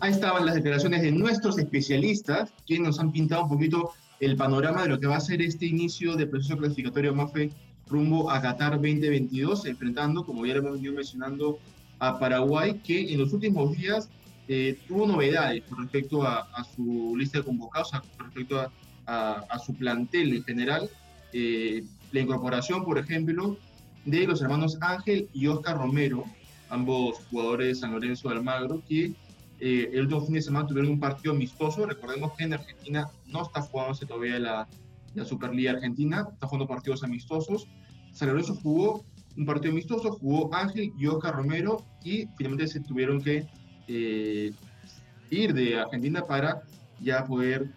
Ahí 0.00 0.12
estaban 0.12 0.44
las 0.44 0.54
declaraciones 0.54 1.02
de 1.02 1.10
nuestros 1.10 1.58
especialistas, 1.58 2.52
quienes 2.66 2.88
nos 2.88 3.00
han 3.00 3.12
pintado 3.12 3.44
un 3.44 3.48
poquito 3.48 3.92
el 4.20 4.36
panorama 4.36 4.82
de 4.82 4.88
lo 4.88 5.00
que 5.00 5.06
va 5.06 5.16
a 5.16 5.20
ser 5.20 5.42
este 5.42 5.66
inicio 5.66 6.16
del 6.16 6.28
proceso 6.28 6.56
clasificatorio 6.56 7.14
MAFE 7.14 7.50
rumbo 7.88 8.30
a 8.30 8.40
Qatar 8.40 8.72
2022, 8.72 9.66
enfrentando, 9.66 10.24
como 10.24 10.44
ya 10.44 10.54
lo 10.54 10.60
hemos 10.60 10.72
venido 10.74 10.94
mencionando, 10.94 11.58
a 11.98 12.18
Paraguay, 12.18 12.80
que 12.84 13.12
en 13.12 13.18
los 13.20 13.32
últimos 13.32 13.76
días 13.76 14.08
eh, 14.48 14.78
tuvo 14.86 15.06
novedades 15.06 15.64
con 15.64 15.82
respecto 15.82 16.22
a, 16.22 16.46
su 16.74 17.14
lista 17.16 17.38
de 17.38 17.44
convocados, 17.44 17.90
con 17.90 18.26
respecto 18.26 18.70
a, 19.06 19.58
su 19.64 19.74
plantel 19.74 20.34
en 20.34 20.44
general. 20.44 20.90
Eh, 21.32 21.84
la 22.12 22.20
incorporación, 22.20 22.84
por 22.84 22.98
ejemplo, 22.98 23.56
de 24.04 24.26
los 24.26 24.42
hermanos 24.42 24.78
Ángel 24.80 25.28
y 25.32 25.46
Oscar 25.46 25.78
Romero, 25.78 26.24
ambos 26.68 27.18
jugadores 27.30 27.68
de 27.68 27.74
San 27.74 27.92
Lorenzo 27.92 28.28
de 28.28 28.36
Almagro, 28.36 28.82
que 28.88 29.14
eh, 29.58 29.90
el 29.92 30.02
último 30.02 30.20
fin 30.22 30.34
de 30.34 30.42
semana 30.42 30.66
tuvieron 30.66 30.92
un 30.92 31.00
partido 31.00 31.32
amistoso. 31.32 31.86
Recordemos 31.86 32.32
que 32.36 32.44
en 32.44 32.54
Argentina 32.54 33.08
no 33.26 33.42
está 33.42 33.62
jugándose 33.62 34.06
todavía 34.06 34.38
la, 34.38 34.68
la 35.16 35.24
Superliga 35.24 35.72
Argentina, 35.72 36.28
está 36.32 36.46
jugando 36.46 36.66
partidos 36.66 37.02
amistosos. 37.02 37.66
San 38.12 38.28
Lorenzo 38.28 38.54
jugó 38.54 39.04
un 39.36 39.46
partido 39.46 39.72
amistoso, 39.72 40.12
jugó 40.12 40.54
Ángel 40.54 40.92
y 40.98 41.06
Oscar 41.06 41.34
Romero 41.34 41.84
y 42.02 42.26
finalmente 42.36 42.68
se 42.68 42.80
tuvieron 42.80 43.22
que 43.22 43.46
eh, 43.88 44.52
ir 45.30 45.54
de 45.54 45.78
Argentina 45.78 46.24
para 46.24 46.62
ya 47.00 47.24
poder 47.24 47.70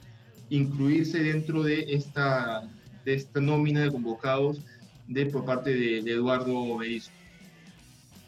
incluirse 0.50 1.22
dentro 1.22 1.64
de 1.64 1.94
esta, 1.94 2.70
de 3.06 3.14
esta 3.14 3.40
nómina 3.40 3.82
de 3.82 3.92
convocados 3.92 4.62
de, 5.08 5.26
por 5.26 5.46
parte 5.46 5.74
de, 5.74 6.00
Eduardo 6.00 6.78
Berizzo. 6.78 7.12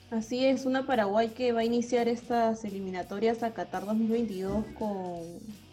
Así 0.09 0.45
es, 0.45 0.65
una 0.65 0.85
Paraguay 0.85 1.29
que 1.29 1.53
va 1.53 1.61
a 1.61 1.63
iniciar 1.63 2.09
estas 2.09 2.65
eliminatorias 2.65 3.43
a 3.43 3.53
Qatar 3.53 3.85
2022 3.85 4.65
con, 4.77 5.19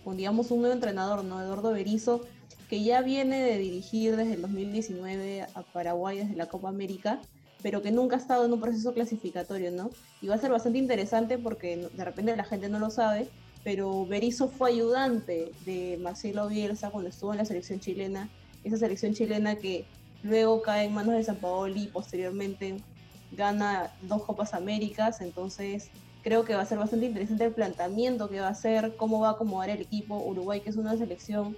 con 0.04 0.16
digamos, 0.16 0.52
un 0.52 0.60
nuevo 0.60 0.74
entrenador, 0.74 1.24
¿no? 1.24 1.42
Eduardo 1.42 1.72
Berizzo, 1.72 2.24
que 2.68 2.82
ya 2.82 3.00
viene 3.00 3.42
de 3.42 3.58
dirigir 3.58 4.16
desde 4.16 4.34
el 4.34 4.42
2019 4.42 5.42
a 5.54 5.62
Paraguay 5.62 6.18
desde 6.18 6.36
la 6.36 6.46
Copa 6.46 6.68
América, 6.68 7.20
pero 7.62 7.82
que 7.82 7.90
nunca 7.90 8.16
ha 8.16 8.18
estado 8.18 8.44
en 8.44 8.52
un 8.52 8.60
proceso 8.60 8.92
clasificatorio, 8.92 9.70
¿no? 9.70 9.90
Y 10.20 10.28
va 10.28 10.34
a 10.34 10.38
ser 10.38 10.50
bastante 10.50 10.78
interesante 10.78 11.38
porque 11.38 11.88
de 11.92 12.04
repente 12.04 12.36
la 12.36 12.44
gente 12.44 12.68
no 12.68 12.78
lo 12.78 12.90
sabe, 12.90 13.28
pero 13.64 14.06
Berizzo 14.06 14.48
fue 14.48 14.70
ayudante 14.70 15.50
de 15.64 15.98
Marcelo 16.00 16.48
Bielsa 16.48 16.90
cuando 16.90 17.10
estuvo 17.10 17.32
en 17.32 17.38
la 17.38 17.44
selección 17.44 17.80
chilena, 17.80 18.28
esa 18.64 18.76
selección 18.76 19.14
chilena 19.14 19.56
que 19.56 19.86
luego 20.22 20.62
cae 20.62 20.86
en 20.86 20.94
manos 20.94 21.14
de 21.14 21.24
San 21.24 21.36
Paoli 21.36 21.84
y 21.84 21.88
posteriormente 21.88 22.76
gana 23.32 23.92
dos 24.02 24.22
Copas 24.22 24.54
Américas, 24.54 25.20
entonces 25.20 25.90
creo 26.22 26.44
que 26.44 26.54
va 26.54 26.62
a 26.62 26.66
ser 26.66 26.78
bastante 26.78 27.06
interesante 27.06 27.44
el 27.44 27.52
planteamiento 27.52 28.28
que 28.28 28.40
va 28.40 28.48
a 28.48 28.50
hacer, 28.50 28.94
cómo 28.96 29.20
va 29.20 29.28
a 29.28 29.32
acomodar 29.32 29.70
el 29.70 29.80
equipo 29.80 30.18
Uruguay, 30.18 30.60
que 30.60 30.70
es 30.70 30.76
una 30.76 30.96
selección 30.96 31.56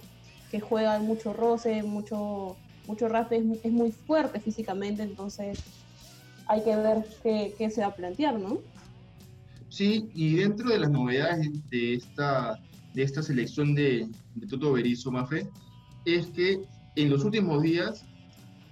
que 0.51 0.59
juega 0.59 0.99
mucho 0.99 1.31
roce, 1.31 1.81
mucho, 1.81 2.57
mucho 2.85 3.07
es, 3.07 3.71
muy 3.71 3.91
fuerte 3.91 4.39
físicamente, 4.41 5.01
entonces 5.01 5.59
hay 6.45 6.61
que 6.63 6.75
ver 6.75 7.05
qué, 7.57 7.69
se 7.69 7.81
va 7.81 7.87
a 7.87 7.95
plantear, 7.95 8.37
¿no? 8.37 8.59
Sí, 9.69 10.09
y 10.13 10.35
dentro 10.35 10.69
de 10.69 10.79
las 10.79 10.91
novedades 10.91 11.49
de 11.69 11.93
esta, 11.93 12.59
de 12.93 13.03
esta 13.03 13.23
selección 13.23 13.73
de, 13.73 14.09
de 14.35 14.47
Toto 14.47 14.73
Berizzo 14.73 15.09
Mafe, 15.09 15.47
es 16.03 16.27
que 16.27 16.61
en 16.97 17.09
los 17.09 17.23
últimos 17.23 17.63
días 17.63 18.03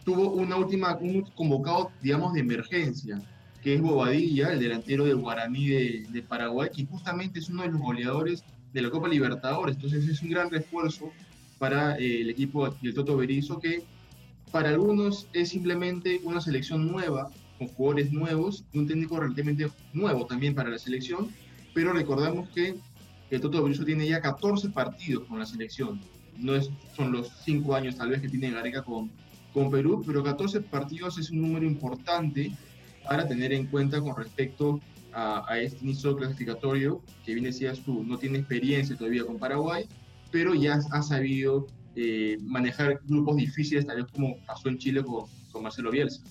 tuvo 0.03 0.31
una 0.31 0.57
última, 0.57 0.97
un 0.97 1.21
convocado, 1.35 1.91
digamos, 2.01 2.33
de 2.33 2.41
emergencia, 2.41 3.21
que 3.63 3.75
es 3.75 3.81
Bobadilla, 3.81 4.51
el 4.51 4.59
delantero 4.59 5.05
del 5.05 5.15
Guaraní 5.15 5.69
de, 5.69 6.07
de 6.09 6.21
Paraguay, 6.23 6.69
que 6.75 6.85
justamente 6.85 7.39
es 7.39 7.49
uno 7.49 7.63
de 7.63 7.69
los 7.69 7.79
goleadores 7.79 8.43
de 8.73 8.81
la 8.81 8.89
Copa 8.89 9.07
Libertadores, 9.07 9.77
entonces 9.77 10.07
es 10.09 10.21
un 10.21 10.29
gran 10.29 10.49
refuerzo 10.49 11.11
para 11.59 11.97
eh, 11.97 12.21
el 12.21 12.29
equipo 12.29 12.69
del 12.69 12.93
Toto 12.93 13.17
Berizzo, 13.17 13.59
que 13.59 13.83
para 14.51 14.69
algunos 14.69 15.27
es 15.33 15.49
simplemente 15.49 16.21
una 16.23 16.41
selección 16.41 16.91
nueva, 16.91 17.29
con 17.59 17.67
jugadores 17.67 18.11
nuevos, 18.11 18.63
y 18.71 18.79
un 18.79 18.87
técnico 18.87 19.19
relativamente 19.19 19.69
nuevo 19.93 20.25
también 20.25 20.55
para 20.55 20.69
la 20.69 20.79
selección, 20.79 21.29
pero 21.73 21.93
recordamos 21.93 22.49
que 22.49 22.75
el 23.29 23.41
Toto 23.41 23.61
Berizzo 23.61 23.85
tiene 23.85 24.07
ya 24.07 24.21
14 24.21 24.69
partidos 24.69 25.25
con 25.25 25.37
la 25.37 25.45
selección, 25.45 25.99
no 26.37 26.55
es, 26.55 26.69
son 26.95 27.11
los 27.11 27.29
5 27.43 27.75
años 27.75 27.97
tal 27.97 28.09
vez 28.09 28.21
que 28.21 28.29
tiene 28.29 28.49
Gareca 28.49 28.81
con, 28.81 29.11
con 29.53 29.69
Perú, 29.69 30.01
pero 30.05 30.23
14 30.23 30.61
partidos 30.61 31.17
es 31.17 31.29
un 31.29 31.41
número 31.41 31.65
importante 31.65 32.51
para 33.07 33.27
tener 33.27 33.51
en 33.51 33.67
cuenta 33.67 34.01
con 34.01 34.15
respecto 34.15 34.79
a, 35.11 35.43
a 35.51 35.59
este 35.59 35.83
inicio 35.83 36.15
clasificatorio, 36.15 37.01
que 37.25 37.33
viene, 37.33 37.51
tú, 37.85 38.03
no 38.03 38.17
tiene 38.17 38.39
experiencia 38.39 38.95
todavía 38.95 39.25
con 39.25 39.37
Paraguay, 39.37 39.85
pero 40.31 40.53
ya 40.53 40.79
ha 40.91 41.01
sabido 41.01 41.67
eh, 41.95 42.37
manejar 42.41 43.01
grupos 43.05 43.35
difíciles, 43.35 43.85
tal 43.85 43.97
vez 43.97 44.11
como 44.11 44.37
pasó 44.45 44.69
en 44.69 44.77
Chile 44.77 45.03
con, 45.03 45.27
Marcelo 45.61 45.91
Bielsa. 45.91 46.21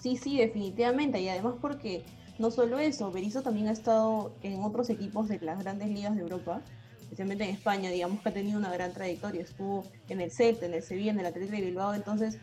Sí, 0.00 0.16
sí, 0.16 0.38
definitivamente, 0.38 1.20
y 1.20 1.28
además 1.28 1.54
porque 1.60 2.04
no 2.38 2.50
solo 2.50 2.78
eso, 2.78 3.12
Berizzo 3.12 3.42
también 3.42 3.68
ha 3.68 3.72
estado 3.72 4.34
en 4.42 4.62
otros 4.62 4.90
equipos 4.90 5.28
de 5.28 5.38
las 5.40 5.58
grandes 5.58 5.88
ligas 5.88 6.16
de 6.16 6.22
Europa, 6.22 6.62
especialmente 7.00 7.44
en 7.44 7.50
España, 7.50 7.90
digamos 7.90 8.20
que 8.22 8.30
ha 8.30 8.32
tenido 8.32 8.58
una 8.58 8.72
gran 8.72 8.92
trayectoria, 8.92 9.42
estuvo 9.42 9.84
en 10.08 10.20
el 10.20 10.32
Celta, 10.32 10.66
en 10.66 10.74
el 10.74 10.82
Sevilla, 10.82 11.12
en 11.12 11.20
el 11.20 11.26
Atlético 11.26 11.56
de 11.56 11.62
Bilbao, 11.62 11.94
entonces 11.94 12.38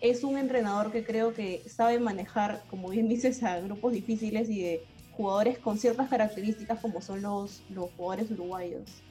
es 0.00 0.24
un 0.24 0.38
entrenador 0.38 0.90
que 0.90 1.04
creo 1.04 1.34
que 1.34 1.62
sabe 1.68 2.00
manejar, 2.00 2.64
como 2.68 2.88
bien 2.88 3.08
dices, 3.10 3.42
a 3.42 3.60
grupos 3.60 3.92
difíciles 3.92 4.48
y 4.48 4.62
de 4.62 4.84
jugadores 5.12 5.58
con 5.58 5.78
ciertas 5.78 6.08
características 6.08 6.80
como 6.80 7.00
son 7.02 7.22
los, 7.22 7.62
los 7.68 7.90
jugadores 7.92 8.30
uruguayos. 8.30 9.02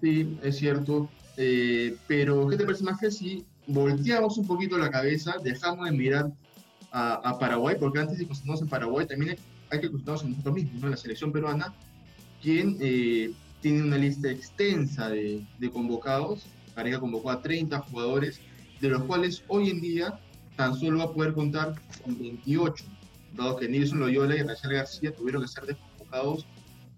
Sí, 0.00 0.38
es 0.42 0.56
cierto. 0.56 1.08
Eh, 1.36 1.96
pero, 2.06 2.48
¿qué 2.48 2.56
te 2.56 2.64
parece 2.64 2.84
más 2.84 2.98
que 2.98 3.10
si 3.10 3.44
volteamos 3.66 4.38
un 4.38 4.46
poquito 4.46 4.78
la 4.78 4.90
cabeza, 4.90 5.36
dejamos 5.42 5.86
de 5.86 5.92
mirar 5.92 6.32
a, 6.92 7.38
Paraguay, 7.38 7.76
porque 7.78 7.98
antes 7.98 8.16
de 8.16 8.26
concentrarnos 8.26 8.62
en 8.62 8.68
Paraguay, 8.68 9.06
también 9.06 9.36
hay, 9.70 9.80
que 9.80 9.90
concentrarnos 9.90 10.24
en 10.24 10.30
nosotros 10.30 10.54
mismos, 10.54 10.82
¿no? 10.82 10.88
la 10.88 10.96
selección 10.96 11.30
peruana, 11.30 11.74
quien 12.40 12.78
eh, 12.80 13.32
tiene 13.60 13.82
una 13.82 13.98
lista 13.98 14.30
extensa 14.30 15.10
de, 15.10 15.44
convocados. 15.72 16.46
Pareja 16.74 16.98
convocó 16.98 17.30
a 17.30 17.42
30 17.42 17.78
jugadores, 17.80 18.40
de 18.80 18.88
los 18.88 19.02
cuales 19.02 19.42
hoy 19.48 19.70
en 19.70 19.80
día 19.82 20.18
tan 20.56 20.74
solo 20.74 20.98
va 20.98 21.04
a 21.04 21.12
poder 21.12 21.34
contar 21.34 21.74
con 22.02 22.18
28, 22.18 22.84
dado 23.34 23.56
que 23.56 23.68
Nilson 23.68 24.00
Loyola 24.00 24.34
y 24.36 24.42
Rachel 24.42 24.72
García 24.72 25.14
tuvieron 25.14 25.42
que 25.42 25.48
ser 25.48 25.66
desconvocados 25.66 26.46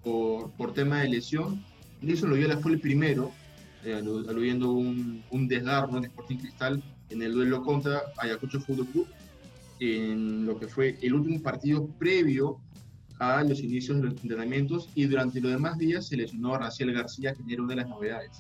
por, 0.05 0.53
por 0.53 0.75
tema 0.75 1.01
de 1.01 1.09
lesión 1.09 1.65
Nilson 2.01 2.31
Loyola 2.31 2.59
fue 2.59 2.73
el 2.73 2.81
primero, 2.81 3.33
eh, 3.85 3.95
aludiendo 3.95 4.73
un, 4.73 5.23
un 5.31 5.49
desgarro 5.49 5.97
en 5.99 6.05
Sporting 6.05 6.37
Cristal 6.37 6.83
en 7.11 7.23
el 7.23 7.33
duelo 7.33 7.63
contra 7.63 8.03
Ayacucho 8.19 8.61
Fútbol 8.61 8.87
Club, 8.87 9.07
en 9.81 10.47
lo 10.47 10.59
que 10.59 10.69
fue 10.69 10.99
el 11.03 11.15
último 11.15 11.41
partido 11.43 11.87
previo 11.99 12.61
a 13.19 13.43
los 13.43 13.61
inicios 13.61 13.99
de 13.99 14.05
los 14.05 14.23
entrenamientos 14.23 14.89
y 14.95 15.05
durante 15.05 15.41
los 15.41 15.53
demás 15.53 15.79
días 15.79 16.07
se 16.07 16.17
lesionó 16.17 16.55
a 16.55 16.59
Raciel 16.59 16.93
García, 16.93 17.35
que 17.35 17.53
era 17.53 17.63
una 17.63 17.75
de 17.75 17.81
las 17.83 17.89
novedades. 17.89 18.31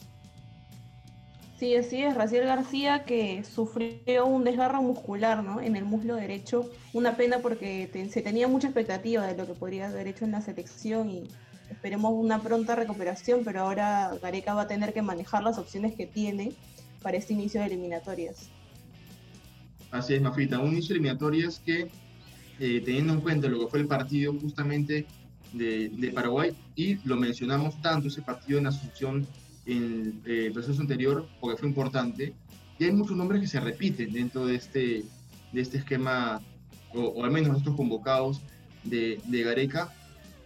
Sí, 1.58 1.74
así 1.74 2.02
es, 2.02 2.14
Raciel 2.14 2.44
García 2.44 3.04
que 3.04 3.42
sufrió 3.42 4.26
un 4.26 4.44
desgarro 4.44 4.80
muscular 4.80 5.42
¿no? 5.42 5.60
en 5.60 5.74
el 5.74 5.84
muslo 5.84 6.14
derecho. 6.14 6.70
Una 6.92 7.16
pena 7.16 7.38
porque 7.38 7.90
se 8.10 8.22
tenía 8.22 8.46
mucha 8.46 8.68
expectativa 8.68 9.26
de 9.26 9.36
lo 9.36 9.44
que 9.44 9.54
podría 9.54 9.88
haber 9.88 10.06
hecho 10.06 10.24
en 10.24 10.30
la 10.30 10.40
selección 10.40 11.10
y 11.10 11.24
esperemos 11.70 12.12
una 12.14 12.40
pronta 12.40 12.74
recuperación, 12.74 13.42
pero 13.44 13.60
ahora 13.60 14.12
Gareca 14.20 14.54
va 14.54 14.62
a 14.62 14.68
tener 14.68 14.92
que 14.92 15.02
manejar 15.02 15.42
las 15.42 15.58
opciones 15.58 15.94
que 15.94 16.06
tiene 16.06 16.52
para 17.02 17.16
este 17.16 17.34
inicio 17.34 17.60
de 17.60 17.66
eliminatorias. 17.66 18.50
Así 19.90 20.14
es, 20.14 20.22
Mafita, 20.22 20.58
un 20.58 20.72
inicio 20.72 20.88
de 20.88 21.00
eliminatorias 21.00 21.60
que, 21.60 21.88
eh, 22.60 22.82
teniendo 22.84 23.14
en 23.14 23.20
cuenta 23.20 23.48
lo 23.48 23.60
que 23.60 23.66
fue 23.68 23.80
el 23.80 23.86
partido 23.86 24.34
justamente 24.34 25.06
de, 25.52 25.88
de 25.88 26.10
Paraguay, 26.10 26.54
y 26.76 26.96
lo 27.06 27.16
mencionamos 27.16 27.80
tanto 27.80 28.08
ese 28.08 28.22
partido 28.22 28.58
en 28.58 28.66
Asunción 28.66 29.26
en 29.68 30.22
eh, 30.24 30.46
el 30.46 30.52
proceso 30.52 30.80
anterior 30.80 31.28
porque 31.40 31.58
fue 31.58 31.68
importante. 31.68 32.34
Y 32.78 32.84
hay 32.84 32.92
muchos 32.92 33.16
nombres 33.16 33.40
que 33.40 33.46
se 33.46 33.60
repiten 33.60 34.12
dentro 34.12 34.46
de 34.46 34.56
este, 34.56 35.04
de 35.52 35.60
este 35.60 35.78
esquema, 35.78 36.40
o, 36.94 37.24
al 37.24 37.30
menos 37.30 37.58
estos 37.58 37.76
convocados 37.76 38.40
de, 38.84 39.20
de, 39.26 39.42
Gareca, 39.42 39.92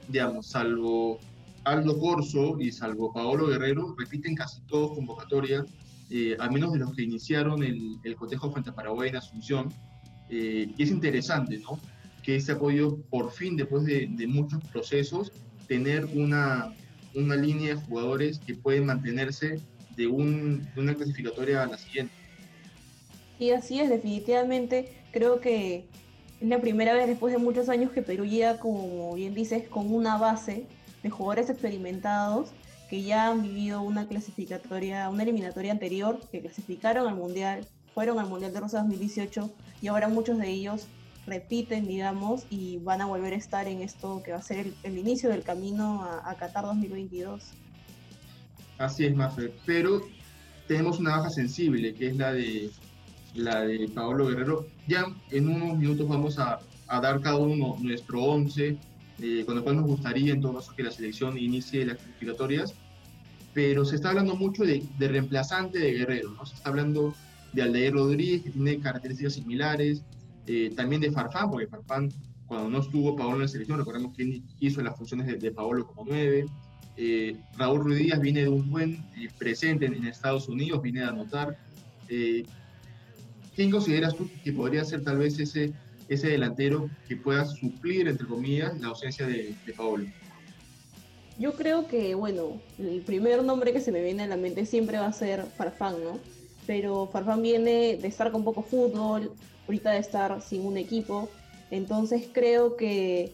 digamos, 0.09 0.47
salvo 0.47 1.19
Aldo 1.65 1.99
Corso 1.99 2.61
y 2.61 2.73
salvo 2.73 3.13
Paolo 3.13 3.47
Guerrero, 3.47 3.95
repiten 3.99 4.35
casi 4.35 4.61
todos 4.63 4.95
convocatorias, 4.95 5.65
eh, 6.11 6.37
al 6.39 6.51
menos 6.51 6.73
de 6.73 6.81
los 6.81 6.95
que 6.95 7.03
iniciaron 7.03 7.63
el, 7.63 7.99
el 8.03 8.17
cotejo 8.17 8.51
frente 8.51 8.71
a 8.71 8.75
Paraguay 8.75 9.11
en 9.11 9.17
Asunción. 9.17 9.73
Eh, 10.29 10.69
y 10.77 10.83
es 10.83 10.91
interesante, 10.91 11.59
¿no? 11.59 11.79
Que 12.23 12.37
ese 12.37 12.53
apoyo, 12.53 12.99
por 13.11 13.31
fin, 13.31 13.57
después 13.57 13.85
de, 13.85 14.09
de 14.11 14.27
muchos 14.27 14.63
procesos, 14.65 15.33
tener 15.69 16.05
una, 16.15 16.75
una 17.15 17.37
línea 17.37 17.75
de 17.75 17.81
jugadores 17.81 18.39
que 18.39 18.55
pueden 18.55 18.87
mantenerse 18.87 19.61
de, 19.97 20.07
un, 20.07 20.69
una 20.77 20.95
clasificatoria 20.95 21.63
a 21.63 21.67
la 21.67 21.79
siguiente. 21.79 22.15
Sí, 23.39 23.51
así 23.51 23.81
es, 23.81 23.91
definitivamente. 23.91 24.93
Creo 25.13 25.41
que 25.41 25.87
es 26.43 26.49
la 26.49 26.61
primera 26.61 26.93
vez 26.93 27.07
después 27.07 27.33
de 27.33 27.39
muchos 27.39 27.69
años 27.69 27.93
que 27.93 28.03
Perú 28.03 28.25
llega, 28.25 28.59
como 28.59 29.15
bien 29.15 29.33
dices, 29.33 29.69
con 29.69 29.95
una 29.95 30.19
base 30.19 30.67
de 31.03 31.11
jugadores 31.11 31.49
experimentados 31.49 32.51
que 32.91 33.03
ya 33.03 33.29
han 33.29 33.43
vivido 33.43 33.81
una 33.81 34.09
clasificatoria, 34.09 35.09
una 35.09 35.23
eliminatoria 35.23 35.71
anterior, 35.71 36.19
que 36.33 36.41
clasificaron 36.41 37.07
al 37.07 37.15
Mundial, 37.15 37.67
fueron 37.95 38.19
al 38.19 38.27
Mundial 38.27 38.53
de 38.53 38.59
Rosa 38.59 38.81
2018 38.81 39.51
y 39.81 39.87
ahora 39.87 40.09
muchos 40.09 40.37
de 40.37 40.49
ellos 40.49 40.89
repiten, 41.27 41.87
digamos, 41.87 42.45
y 42.51 42.79
van 42.79 43.01
a 43.01 43.07
volver 43.07 43.35
a 43.35 43.37
estar 43.37 43.69
en 43.69 43.81
esto 43.81 44.21
que 44.25 44.33
va 44.33 44.39
a 44.39 44.43
ser 44.43 44.67
el, 44.83 44.99
inicio 44.99 45.31
del 45.31 45.45
camino 45.45 46.03
a, 46.03 46.35
Qatar 46.35 46.65
2022. 46.65 47.53
Así 48.79 49.07
es, 49.07 49.15
Mafer. 49.15 49.53
Pero 49.65 50.03
tenemos 50.67 50.99
una 50.99 51.19
baja 51.19 51.31
sensible, 51.31 51.95
que 51.95 52.09
es 52.09 52.17
la 52.17 52.33
de 52.33 52.69
la 53.35 53.63
de 53.63 53.89
Paolo 53.89 54.27
Guerrero. 54.29 54.67
Ya 54.87 55.07
en 55.31 55.49
unos 55.49 55.79
minutos 55.79 56.09
vamos 56.09 56.39
a, 56.39 56.61
dar 56.89 57.21
cada 57.21 57.37
uno 57.37 57.77
nuestro 57.81 58.23
11, 58.23 58.77
eh, 59.21 59.45
con 59.47 59.57
lo 59.57 59.65
cual 59.65 59.77
nos 59.77 59.87
gustaría 59.87 60.35
en 60.35 60.43
todo 60.43 60.55
caso 60.57 60.75
que 60.77 60.83
la 60.83 60.91
selección 60.91 61.39
inicie 61.39 61.87
las 61.87 61.97
clasificatorias. 61.97 62.75
Pero 63.55 63.85
se 63.85 63.97
está 63.97 64.11
hablando 64.11 64.35
mucho 64.35 64.65
de, 64.65 64.83
de 64.99 65.09
reemplazante 65.09 65.79
de 65.79 65.93
Guerrero, 65.93 66.31
¿no? 66.31 66.47
Se 66.47 66.55
está 66.55 66.71
hablando 66.71 67.15
de 67.53 67.63
Aldair 67.63 67.93
Rodríguez, 67.93 68.43
que 68.43 68.51
tiene 68.51 68.79
características 68.79 69.35
similares, 69.35 70.03
eh, 70.47 70.73
también 70.75 71.01
de 71.01 71.13
Farfán, 71.13 71.51
porque 71.51 71.67
Farfán, 71.67 72.11
cuando 72.47 72.69
no 72.69 72.81
estuvo 72.81 73.17
Paolo 73.17 73.37
en 73.37 73.43
la 73.43 73.49
selección, 73.49 73.79
recordemos 73.79 74.17
que 74.17 74.43
hizo 74.61 74.83
las 74.83 74.97
funciones 74.97 75.41
de, 75.41 75.51
Paolo 75.53 75.87
como 75.87 76.05
nueve. 76.07 76.47
Eh, 76.97 77.37
Raúl 77.57 77.85
Ruiz 77.85 78.21
viene 78.21 78.43
de 78.43 78.49
un 78.49 78.71
buen 78.71 78.95
eh, 79.17 79.29
presente 79.39 79.87
en, 79.87 80.05
Estados 80.07 80.49
Unidos, 80.49 80.83
viene 80.83 81.03
a 81.03 81.09
anotar. 81.09 81.57
¿Quién 83.55 83.71
consideras 83.71 84.15
tú 84.15 84.29
que 84.43 84.53
podría 84.53 84.85
ser 84.85 85.05
tal 85.05 85.19
vez 85.19 85.39
ese, 85.39 85.73
ese 86.09 86.29
delantero 86.29 86.89
que 87.07 87.17
pueda 87.17 87.45
suplir, 87.45 88.09
entre 88.09 88.27
comillas, 88.27 88.81
la 88.81 88.89
ausencia 88.89 89.27
de, 89.27 89.55
de 89.67 89.73
Paolo? 89.75 90.07
Yo 91.39 91.55
creo 91.55 91.87
que, 91.87 92.15
bueno, 92.15 92.61
el 92.79 93.01
primer 93.03 93.43
nombre 93.43 93.73
que 93.73 93.81
se 93.81 93.93
me 93.93 94.03
viene 94.03 94.23
a 94.23 94.27
la 94.27 94.37
mente 94.37 94.67
siempre 94.67 94.99
va 94.99 95.07
a 95.07 95.13
ser 95.13 95.45
Farfán, 95.57 96.03
¿no? 96.05 96.19
Pero 96.67 97.09
Farfán 97.13 97.43
viene 97.43 97.97
de 97.97 98.09
estar 98.09 98.31
con 98.31 98.45
poco 98.45 98.63
fútbol, 98.63 99.33
ahorita 99.67 99.93
de 99.93 99.99
estar 99.99 100.41
sin 100.43 100.65
un 100.65 100.77
equipo. 100.77 101.29
Entonces 101.71 102.29
creo 102.33 102.77
que, 102.77 103.33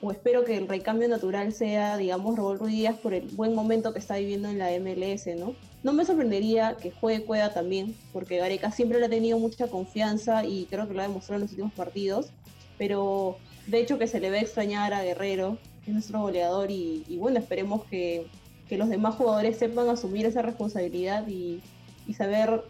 o 0.00 0.10
espero 0.10 0.44
que 0.44 0.56
el 0.56 0.68
recambio 0.68 1.08
natural 1.08 1.52
sea, 1.52 1.96
digamos, 1.96 2.36
Raúl 2.36 2.58
Ruiz 2.58 2.90
por 3.02 3.14
el 3.14 3.28
buen 3.28 3.54
momento 3.54 3.92
que 3.92 3.98
está 3.98 4.16
viviendo 4.16 4.48
en 4.48 4.58
la 4.58 4.70
MLS, 4.78 5.26
¿no? 5.38 5.54
No 5.84 5.92
me 5.92 6.06
sorprendería 6.06 6.78
que 6.80 6.90
juegue 6.90 7.26
Cueva 7.26 7.52
también, 7.52 7.94
porque 8.14 8.38
Gareca 8.38 8.72
siempre 8.72 8.98
le 8.98 9.06
ha 9.06 9.10
tenido 9.10 9.38
mucha 9.38 9.68
confianza 9.68 10.42
y 10.44 10.64
creo 10.64 10.88
que 10.88 10.94
lo 10.94 11.00
ha 11.00 11.06
demostrado 11.06 11.36
en 11.36 11.42
los 11.42 11.50
últimos 11.50 11.74
partidos, 11.74 12.30
pero 12.78 13.36
de 13.66 13.80
hecho 13.80 13.98
que 13.98 14.06
se 14.06 14.18
le 14.18 14.30
va 14.30 14.36
a 14.36 14.40
extrañar 14.40 14.94
a 14.94 15.02
Guerrero, 15.02 15.58
es 15.86 15.92
nuestro 15.92 16.22
goleador, 16.22 16.70
y, 16.70 17.04
bueno, 17.18 17.38
esperemos 17.38 17.84
que, 17.84 18.26
que, 18.66 18.78
los 18.78 18.88
demás 18.88 19.16
jugadores 19.16 19.58
sepan 19.58 19.90
asumir 19.90 20.24
esa 20.24 20.40
responsabilidad 20.40 21.28
y, 21.28 21.60
y 22.06 22.14
saber 22.14 22.64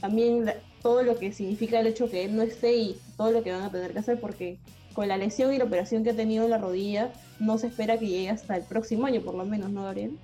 también 0.00 0.52
todo 0.80 1.02
lo 1.02 1.18
que 1.18 1.32
significa 1.32 1.80
el 1.80 1.88
hecho 1.88 2.08
que 2.08 2.24
él 2.24 2.36
no 2.36 2.42
esté 2.42 2.76
y 2.76 2.96
todo 3.16 3.32
lo 3.32 3.42
que 3.42 3.50
van 3.50 3.62
a 3.62 3.72
tener 3.72 3.92
que 3.92 3.98
hacer 3.98 4.20
porque 4.20 4.58
con 4.92 5.08
la 5.08 5.16
lesión 5.16 5.52
y 5.52 5.58
la 5.58 5.64
operación 5.64 6.04
que 6.04 6.10
ha 6.10 6.16
tenido 6.16 6.44
en 6.44 6.50
la 6.50 6.58
rodilla 6.58 7.12
no 7.40 7.58
se 7.58 7.66
espera 7.66 7.98
que 7.98 8.06
llegue 8.06 8.30
hasta 8.30 8.56
el 8.56 8.62
próximo 8.62 9.06
año 9.06 9.22
por 9.22 9.34
lo 9.34 9.44
menos, 9.44 9.70
¿no, 9.70 9.82
Gabriel? 9.82 10.16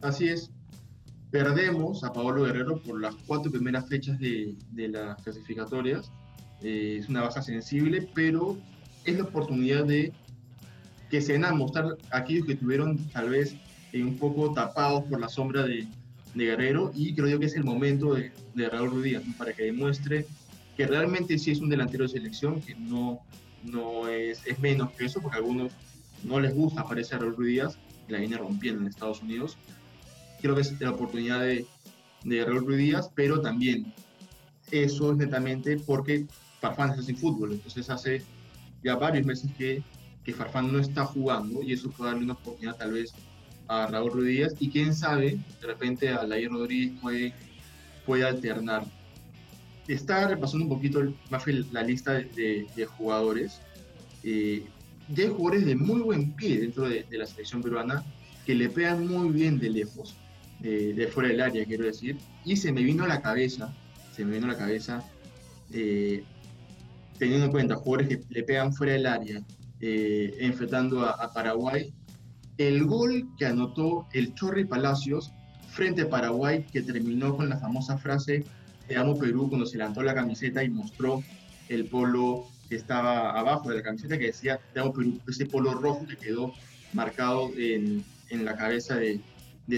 Así 0.00 0.28
es. 0.28 0.50
Perdemos 1.32 2.04
a 2.04 2.12
Pablo 2.12 2.44
Guerrero 2.44 2.76
por 2.82 3.00
las 3.00 3.14
cuatro 3.26 3.50
primeras 3.50 3.88
fechas 3.88 4.18
de, 4.18 4.54
de 4.72 4.88
las 4.88 5.20
clasificatorias. 5.22 6.12
Eh, 6.60 6.98
es 7.00 7.08
una 7.08 7.22
baja 7.22 7.40
sensible, 7.40 8.06
pero 8.14 8.58
es 9.06 9.16
la 9.16 9.24
oportunidad 9.24 9.86
de 9.86 10.12
que 11.10 11.22
se 11.22 11.32
van 11.32 11.46
a 11.46 11.54
mostrar 11.54 11.96
aquellos 12.10 12.46
que 12.46 12.52
estuvieron 12.52 12.98
tal 13.12 13.30
vez 13.30 13.56
eh, 13.92 14.04
un 14.04 14.18
poco 14.18 14.52
tapados 14.52 15.04
por 15.04 15.20
la 15.20 15.28
sombra 15.30 15.62
de, 15.62 15.88
de 16.34 16.44
Guerrero 16.44 16.92
y 16.94 17.14
creo 17.14 17.28
yo 17.28 17.40
que 17.40 17.46
es 17.46 17.56
el 17.56 17.64
momento 17.64 18.12
de, 18.12 18.30
de 18.54 18.68
Raúl 18.68 18.90
Ruiz 18.90 19.20
para 19.38 19.54
que 19.54 19.64
demuestre 19.64 20.26
que 20.76 20.86
realmente 20.86 21.38
sí 21.38 21.50
es 21.50 21.60
un 21.60 21.70
delantero 21.70 22.04
de 22.04 22.10
selección, 22.10 22.60
que 22.60 22.74
no, 22.74 23.20
no 23.64 24.06
es, 24.06 24.46
es 24.46 24.58
menos 24.60 24.90
que 24.92 25.06
eso, 25.06 25.20
porque 25.22 25.36
a 25.36 25.40
algunos 25.40 25.72
no 26.24 26.40
les 26.40 26.54
gusta 26.54 26.82
aparecer 26.82 27.20
Raúl 27.20 27.46
Díaz, 27.46 27.78
la 28.08 28.18
viene 28.18 28.36
rompiendo 28.36 28.82
en 28.82 28.88
Estados 28.88 29.22
Unidos. 29.22 29.56
Creo 30.42 30.54
que 30.54 30.60
es 30.60 30.80
la 30.80 30.90
oportunidad 30.90 31.40
de, 31.40 31.64
de 32.24 32.44
Raúl 32.44 32.66
Ruiz 32.66 32.78
Díaz, 32.78 33.10
pero 33.14 33.40
también 33.40 33.94
eso 34.70 35.12
es 35.12 35.16
netamente 35.16 35.78
porque 35.78 36.26
Farfán 36.60 36.90
está 36.90 37.02
sin 37.02 37.16
fútbol, 37.16 37.52
entonces 37.52 37.88
hace 37.88 38.22
ya 38.82 38.96
varios 38.96 39.24
meses 39.24 39.50
que, 39.56 39.82
que 40.24 40.34
Farfán 40.34 40.72
no 40.72 40.78
está 40.78 41.04
jugando 41.04 41.62
y 41.62 41.72
eso 41.72 41.90
puede 41.90 42.10
darle 42.10 42.24
una 42.24 42.34
oportunidad 42.34 42.76
tal 42.76 42.92
vez 42.92 43.14
a 43.68 43.86
Raúl 43.86 44.12
Rodríguez 44.12 44.54
y 44.58 44.68
quién 44.68 44.94
sabe, 44.94 45.38
de 45.60 45.66
repente 45.66 46.08
a 46.10 46.24
Lair 46.24 46.50
Rodríguez 46.50 46.92
puede, 47.00 47.34
puede 48.04 48.24
alternar. 48.24 48.84
Está 49.88 50.28
repasando 50.28 50.64
un 50.66 50.70
poquito 50.70 51.00
más 51.30 51.44
la 51.46 51.82
lista 51.82 52.12
de, 52.12 52.66
de 52.74 52.86
jugadores. 52.86 53.60
Eh, 54.22 54.64
ya 55.08 55.24
hay 55.24 55.30
jugadores 55.30 55.66
de 55.66 55.74
muy 55.74 56.00
buen 56.00 56.32
pie 56.32 56.60
dentro 56.60 56.88
de, 56.88 57.04
la 57.10 57.26
selección 57.26 57.62
peruana 57.62 58.04
que 58.46 58.54
le 58.54 58.68
pegan 58.68 59.06
muy 59.06 59.28
bien 59.30 59.58
de 59.58 59.70
lejos, 59.70 60.16
de 60.62 61.08
fuera 61.08 61.28
del 61.28 61.40
área, 61.40 61.64
quiero 61.64 61.84
decir. 61.84 62.18
Y 62.44 62.56
se 62.56 62.72
me 62.72 62.82
vino 62.82 63.04
a 63.04 63.08
la 63.08 63.20
cabeza, 63.20 63.74
se 64.14 64.24
me 64.24 64.34
vino 64.34 64.46
a 64.46 64.52
la 64.52 64.58
cabeza, 64.58 65.02
eh, 65.72 66.24
teniendo 67.18 67.46
en 67.46 67.52
cuenta 67.52 67.76
jugadores 67.76 68.08
que 68.08 68.24
le 68.28 68.42
pegan 68.42 68.72
fuera 68.72 68.92
del 68.92 69.06
área, 69.06 69.42
eh, 69.80 70.36
enfrentando 70.40 71.04
a 71.04 71.32
Paraguay, 71.32 71.92
el 72.58 72.84
gol 72.84 73.28
que 73.38 73.46
anotó 73.46 74.06
el 74.12 74.34
Chorri 74.34 74.64
Palacios 74.64 75.32
frente 75.68 76.02
a 76.02 76.10
Paraguay, 76.10 76.64
que 76.70 76.82
terminó 76.82 77.36
con 77.36 77.48
la 77.48 77.58
famosa 77.58 77.96
frase 77.98 78.44
Te 78.86 78.96
amo 78.96 79.18
Perú 79.18 79.48
cuando 79.48 79.66
se 79.66 79.78
levantó 79.78 80.02
la 80.02 80.14
camiseta 80.14 80.62
y 80.62 80.68
mostró 80.68 81.22
el 81.68 81.86
polo 81.86 82.46
que 82.68 82.76
estaba 82.76 83.38
abajo 83.38 83.70
de 83.70 83.76
la 83.76 83.82
camiseta 83.82 84.18
que 84.18 84.26
decía 84.26 84.60
Te 84.72 84.80
amo 84.80 84.92
Perú, 84.92 85.18
ese 85.28 85.46
polo 85.46 85.72
rojo 85.74 86.06
que 86.06 86.16
quedó 86.16 86.52
marcado 86.92 87.50
en, 87.56 88.04
la 88.30 88.56
cabeza 88.56 88.96
de, 88.96 89.20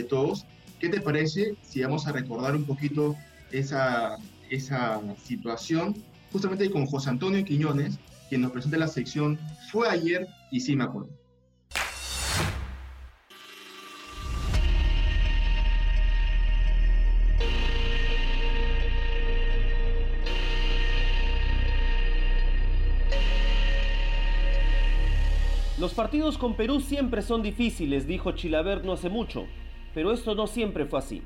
todos. 0.09 0.47
¿Qué 0.85 0.91
te 0.91 1.01
parece 1.01 1.57
si 1.63 1.81
vamos 1.81 2.07
a 2.07 2.13
recordar 2.13 2.55
un 2.55 2.65
poquito 2.65 3.17
esa, 3.51 4.19
esa 4.51 5.01
situación 5.17 5.95
justamente 6.31 6.71
con 6.71 6.85
José 6.85 7.09
Antonio 7.09 7.43
Quiñones, 7.43 7.99
quien 8.29 8.43
nos 8.43 8.53
presenta 8.53 8.77
la 8.77 8.87
sección 8.87 9.41
Fue 9.73 9.89
ayer 9.89 10.29
y 10.51 10.61
sí 10.61 10.77
me 10.77 10.85
acuerdo? 10.85 11.09
Los 25.79 25.95
partidos 25.95 26.37
con 26.37 26.57
Perú 26.57 26.81
siempre 26.81 27.23
son 27.23 27.43
difíciles, 27.43 28.07
dijo 28.07 28.33
Chilaver 28.33 28.85
no 28.85 28.93
hace 28.93 29.09
mucho, 29.09 29.47
pero 29.95 30.13
esto 30.13 30.35
no 30.35 30.47
siempre 30.47 30.85
fue 30.85 30.99
así. 30.99 31.23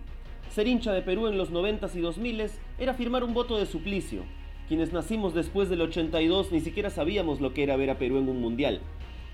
Ser 0.50 0.68
hincha 0.68 0.92
de 0.92 1.02
Perú 1.02 1.26
en 1.26 1.38
los 1.38 1.50
90s 1.52 1.94
y 1.94 2.00
2000s 2.00 2.52
era 2.78 2.94
firmar 2.94 3.24
un 3.24 3.34
voto 3.34 3.58
de 3.58 3.66
suplicio. 3.66 4.22
Quienes 4.68 4.92
nacimos 4.92 5.34
después 5.34 5.70
del 5.70 5.80
82 5.80 6.52
ni 6.52 6.60
siquiera 6.60 6.90
sabíamos 6.90 7.40
lo 7.40 7.54
que 7.54 7.62
era 7.62 7.76
ver 7.76 7.90
a 7.90 7.98
Perú 7.98 8.18
en 8.18 8.28
un 8.28 8.40
mundial. 8.40 8.80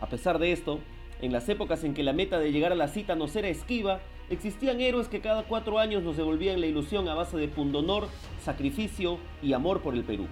A 0.00 0.08
pesar 0.08 0.38
de 0.38 0.52
esto, 0.52 0.78
en 1.20 1.32
las 1.32 1.48
épocas 1.48 1.82
en 1.84 1.94
que 1.94 2.02
la 2.02 2.12
meta 2.12 2.38
de 2.38 2.52
llegar 2.52 2.72
a 2.72 2.76
la 2.76 2.88
cita 2.88 3.14
nos 3.14 3.34
era 3.34 3.48
esquiva, 3.48 4.00
existían 4.30 4.80
héroes 4.80 5.08
que 5.08 5.20
cada 5.20 5.42
cuatro 5.44 5.78
años 5.78 6.02
nos 6.02 6.16
devolvían 6.16 6.60
la 6.60 6.66
ilusión 6.66 7.08
a 7.08 7.14
base 7.14 7.36
de 7.36 7.48
pundonor, 7.48 8.08
sacrificio 8.40 9.18
y 9.42 9.52
amor 9.52 9.80
por 9.82 9.94
el 9.94 10.04
Perú. 10.04 10.26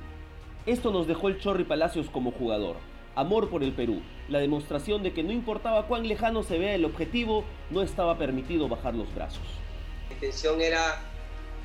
Esto 0.66 0.92
nos 0.92 1.06
dejó 1.06 1.28
el 1.28 1.38
Chorri 1.38 1.64
Palacios 1.64 2.08
como 2.10 2.30
jugador. 2.30 2.76
Amor 3.14 3.50
por 3.50 3.62
el 3.62 3.72
Perú, 3.72 4.02
la 4.28 4.38
demostración 4.38 5.02
de 5.02 5.12
que 5.12 5.22
no 5.22 5.32
importaba 5.32 5.86
cuán 5.86 6.08
lejano 6.08 6.42
se 6.42 6.58
vea 6.58 6.74
el 6.74 6.84
objetivo, 6.84 7.44
no 7.70 7.82
estaba 7.82 8.16
permitido 8.16 8.68
bajar 8.68 8.94
los 8.94 9.14
brazos. 9.14 9.42
Mi 10.08 10.14
intención 10.14 10.60
era 10.62 11.00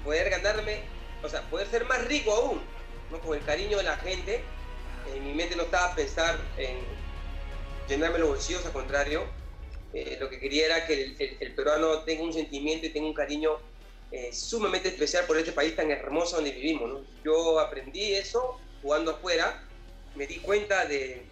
poder 0.04 0.30
ganarme, 0.30 0.82
o 1.24 1.30
sea, 1.30 1.42
poder 1.44 1.68
ser 1.68 1.86
más 1.86 2.06
rico 2.08 2.34
aún, 2.34 2.60
¿no? 3.12 3.20
con 3.20 3.38
el 3.38 3.44
cariño 3.44 3.78
de 3.78 3.84
la 3.84 3.96
gente. 3.98 4.42
En 5.16 5.24
mi 5.26 5.34
mente 5.34 5.56
no 5.56 5.64
estaba 5.64 5.96
pensar 5.96 6.38
en 6.58 6.78
llenarme 7.88 8.20
los 8.20 8.30
bolsillos, 8.30 8.66
al 8.66 8.74
contrario, 8.74 9.24
eh, 9.94 10.18
lo 10.20 10.30
que 10.30 10.40
quería 10.40 10.66
era 10.66 10.86
que 10.86 11.16
el, 11.40 11.56
peruano 11.56 12.00
tenga 12.04 12.24
un 12.24 12.34
sentimiento 12.34 12.88
y 12.88 12.90
tenga 12.90 13.08
un 13.08 13.14
cariño 13.14 13.52
eh, 14.12 14.32
sumamente 14.34 14.90
especial 14.90 15.26
por 15.26 15.38
este 15.38 15.54
país 15.54 15.76
tan 15.76 15.90
hermoso 15.92 16.36
donde 16.36 16.52
vivimos. 16.52 17.04
Yo 17.24 17.60
aprendí 17.60 18.14
eso 18.14 18.60
jugando 18.82 19.12
afuera, 19.12 19.64
me 20.16 20.28
di 20.28 20.38
cuenta 20.38 20.86
de, 20.86 21.26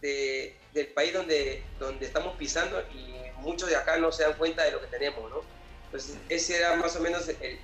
del 0.00 0.86
país 0.94 1.12
donde, 1.12 1.62
donde 1.78 2.06
estamos 2.06 2.36
pisando 2.36 2.80
y 2.92 3.14
muchos 3.40 3.68
de 3.68 3.76
acá 3.76 3.96
no 3.96 4.12
se 4.12 4.22
dan 4.22 4.34
cuenta 4.34 4.64
de 4.64 4.72
lo 4.72 4.80
que 4.80 4.86
tenemos. 4.88 5.30
¿no? 5.30 5.42
Entonces 5.86 6.16
ese 6.28 6.58
era 6.58 6.76
más 6.76 6.94
o 6.96 7.00
menos 7.00 7.28
el, 7.28 7.58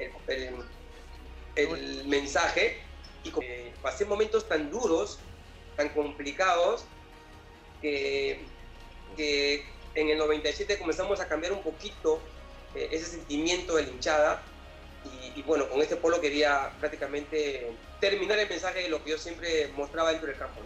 el, 1.57 2.05
mensaje 2.07 2.79
y 3.25 3.33
eh, 3.43 3.73
pasé 3.83 4.05
momentos 4.05 4.49
tan 4.49 4.71
duros, 4.71 5.19
tan 5.77 5.91
complicados, 5.91 6.85
que, 7.81 8.41
en 9.95 10.09
el 10.09 10.17
97 10.17 10.79
comenzamos 10.79 11.21
a 11.21 11.29
cambiar 11.29 11.53
un 11.53 11.63
poquito 11.63 12.21
eh, 12.75 12.89
ese 12.93 13.05
sentimiento 13.05 13.77
de 13.77 13.83
la 13.83 13.89
hinchada. 13.91 14.43
Y, 15.35 15.43
bueno, 15.43 15.69
con 15.69 15.83
este 15.83 15.97
polo 15.97 16.21
quería 16.21 16.71
prácticamente 16.79 17.73
terminar 18.01 18.39
el 18.39 18.49
mensaje 18.49 18.83
de 18.83 18.89
lo 18.89 19.03
que 19.03 19.11
yo 19.11 19.19
siempre 19.19 19.69
mostraba 19.77 20.11
dentro 20.11 20.29
del 20.29 20.39
campo. 20.39 20.61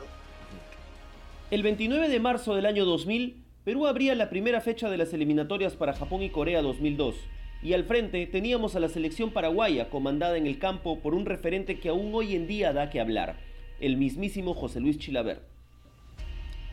El 1.48 1.62
29 1.62 2.08
de 2.08 2.18
marzo 2.18 2.56
del 2.56 2.66
año 2.66 2.84
2000, 2.84 3.36
Perú 3.62 3.86
abría 3.86 4.16
la 4.16 4.28
primera 4.28 4.60
fecha 4.60 4.90
de 4.90 4.96
las 4.96 5.14
eliminatorias 5.14 5.76
para 5.76 5.92
Japón 5.92 6.24
y 6.24 6.30
Corea 6.30 6.60
2002. 6.60 7.14
Y 7.62 7.72
al 7.72 7.84
frente 7.84 8.26
teníamos 8.26 8.74
a 8.74 8.80
la 8.80 8.88
selección 8.88 9.30
paraguaya 9.30 9.88
comandada 9.88 10.36
en 10.38 10.48
el 10.48 10.58
campo 10.58 10.98
por 10.98 11.14
un 11.14 11.24
referente 11.24 11.78
que 11.78 11.88
aún 11.88 12.12
hoy 12.16 12.34
en 12.34 12.48
día 12.48 12.72
da 12.72 12.90
que 12.90 12.98
hablar, 12.98 13.36
el 13.78 13.96
mismísimo 13.96 14.54
José 14.54 14.80
Luis 14.80 14.98
Chilaver. 14.98 15.40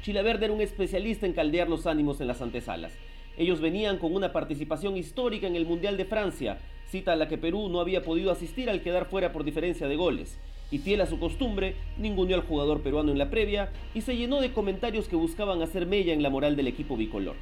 Chilaverde 0.01 0.45
era 0.45 0.53
un 0.55 0.61
especialista 0.61 1.27
en 1.27 1.33
caldear 1.33 1.69
los 1.69 1.85
ánimos 1.85 2.19
en 2.19 2.25
las 2.25 2.41
antesalas. 2.41 2.97
Ellos 3.37 3.61
venían 3.61 3.99
con 3.99 4.15
una 4.15 4.33
participación 4.33 4.97
histórica 4.97 5.45
en 5.45 5.55
el 5.55 5.67
Mundial 5.67 5.97
de 5.97 6.05
Francia, 6.05 6.57
cita 6.87 7.13
a 7.13 7.15
la 7.15 7.27
que 7.27 7.37
Perú 7.37 7.69
no 7.69 7.79
había 7.79 8.01
podido 8.01 8.31
asistir 8.31 8.71
al 8.71 8.81
quedar 8.81 9.05
fuera 9.05 9.33
por 9.33 9.43
diferencia 9.43 9.87
de 9.87 9.97
goles. 9.97 10.39
Y 10.73 10.79
fiel 10.79 11.01
a 11.01 11.05
su 11.05 11.19
costumbre, 11.19 11.75
ninguneó 11.99 12.35
al 12.35 12.47
jugador 12.47 12.81
peruano 12.81 13.11
en 13.11 13.19
la 13.19 13.29
previa 13.29 13.69
y 13.93 14.01
se 14.01 14.17
llenó 14.17 14.41
de 14.41 14.53
comentarios 14.53 15.07
que 15.07 15.15
buscaban 15.15 15.61
hacer 15.61 15.85
mella 15.85 16.13
en 16.13 16.23
la 16.23 16.31
moral 16.31 16.55
del 16.55 16.67
equipo 16.67 16.97
bicolor. 16.97 17.35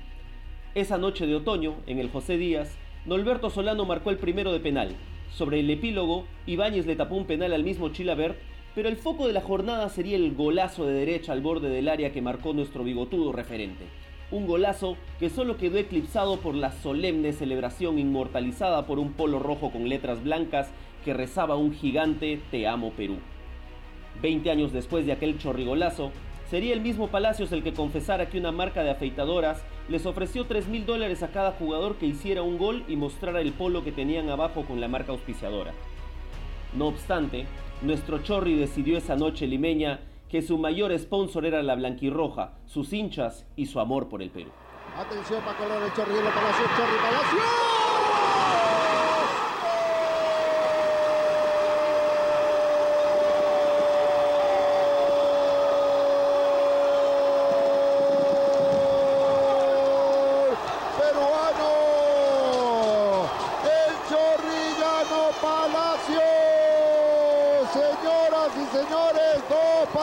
Esa 0.76 0.98
noche 0.98 1.26
de 1.26 1.36
otoño, 1.36 1.76
en 1.88 2.00
el 2.00 2.10
José 2.10 2.36
Díaz, 2.36 2.78
Norberto 3.06 3.50
Solano 3.50 3.86
marcó 3.86 4.10
el 4.10 4.18
primero 4.18 4.52
de 4.52 4.60
penal. 4.60 4.98
Sobre 5.30 5.62
el 5.62 5.70
epílogo, 5.70 6.26
Ibáñez 6.46 6.86
le 6.86 6.98
tapó 6.98 7.16
un 7.16 7.26
penal 7.26 7.54
al 7.54 7.64
mismo 7.64 7.88
Chilabert 7.88 8.38
pero 8.76 8.88
el 8.88 8.98
foco 8.98 9.28
de 9.28 9.34
la 9.34 9.42
jornada 9.42 9.88
sería 9.90 10.16
el 10.16 10.34
golazo 10.34 10.86
de 10.86 10.94
derecha 10.94 11.34
al 11.34 11.42
borde 11.42 11.70
del 11.70 11.90
área 11.90 12.12
que 12.12 12.22
marcó 12.22 12.54
nuestro 12.54 12.84
bigotudo 12.84 13.32
referente. 13.32 13.86
Un 14.32 14.48
golazo 14.48 14.96
que 15.20 15.30
solo 15.30 15.58
quedó 15.58 15.78
eclipsado 15.78 16.38
por 16.38 16.56
la 16.56 16.72
solemne 16.72 17.34
celebración 17.34 18.00
inmortalizada 18.00 18.86
por 18.86 18.98
un 18.98 19.12
polo 19.12 19.40
rojo 19.40 19.72
con 19.72 19.90
letras 19.90 20.24
blancas 20.24 20.70
que 21.04 21.14
rezaba 21.14 21.56
un 21.56 21.74
gigante 21.74 22.40
Te 22.52 22.68
amo 22.68 22.92
Perú. 22.92 23.18
Veinte 24.22 24.52
años 24.52 24.72
después 24.72 25.06
de 25.06 25.12
aquel 25.12 25.38
chorrigolazo, 25.38 26.12
sería 26.50 26.74
el 26.74 26.82
mismo 26.82 27.08
Palacios 27.08 27.52
el 27.52 27.64
que 27.64 27.74
confesara 27.74 28.30
que 28.30 28.38
una 28.38 28.52
marca 28.52 28.84
de 28.84 28.92
afeitadoras 28.92 29.64
les 29.90 30.06
ofreció 30.06 30.46
3 30.46 30.68
mil 30.68 30.86
dólares 30.86 31.24
a 31.24 31.32
cada 31.32 31.52
jugador 31.54 31.96
que 31.96 32.06
hiciera 32.06 32.42
un 32.44 32.58
gol 32.58 32.84
y 32.88 32.96
mostrara 32.96 33.42
el 33.42 33.54
polo 33.54 33.84
que 33.84 33.92
tenían 33.92 34.30
abajo 34.30 34.64
con 34.66 34.80
la 34.80 34.88
marca 34.88 35.12
auspiciadora. 35.12 35.74
No 36.74 36.88
obstante, 36.88 37.46
nuestro 37.82 38.20
Chorri 38.20 38.56
decidió 38.56 38.98
esa 38.98 39.16
noche 39.16 39.48
limeña 39.48 40.02
que 40.30 40.42
su 40.42 40.58
mayor 40.58 40.98
sponsor 40.98 41.46
era 41.46 41.62
la 41.62 41.76
blanquirroja, 41.76 42.54
sus 42.66 42.94
hinchas 42.94 43.46
y 43.58 43.66
su 43.66 43.80
amor 43.80 44.08
por 44.08 44.22
el 44.22 44.30
Perú. 44.30 44.52
Atención 44.98 45.42
para 45.44 45.58
color 45.58 45.84
el 45.84 45.94
Chorri, 45.94 46.14
Palacio, 46.14 46.66
Chorri 46.78 47.91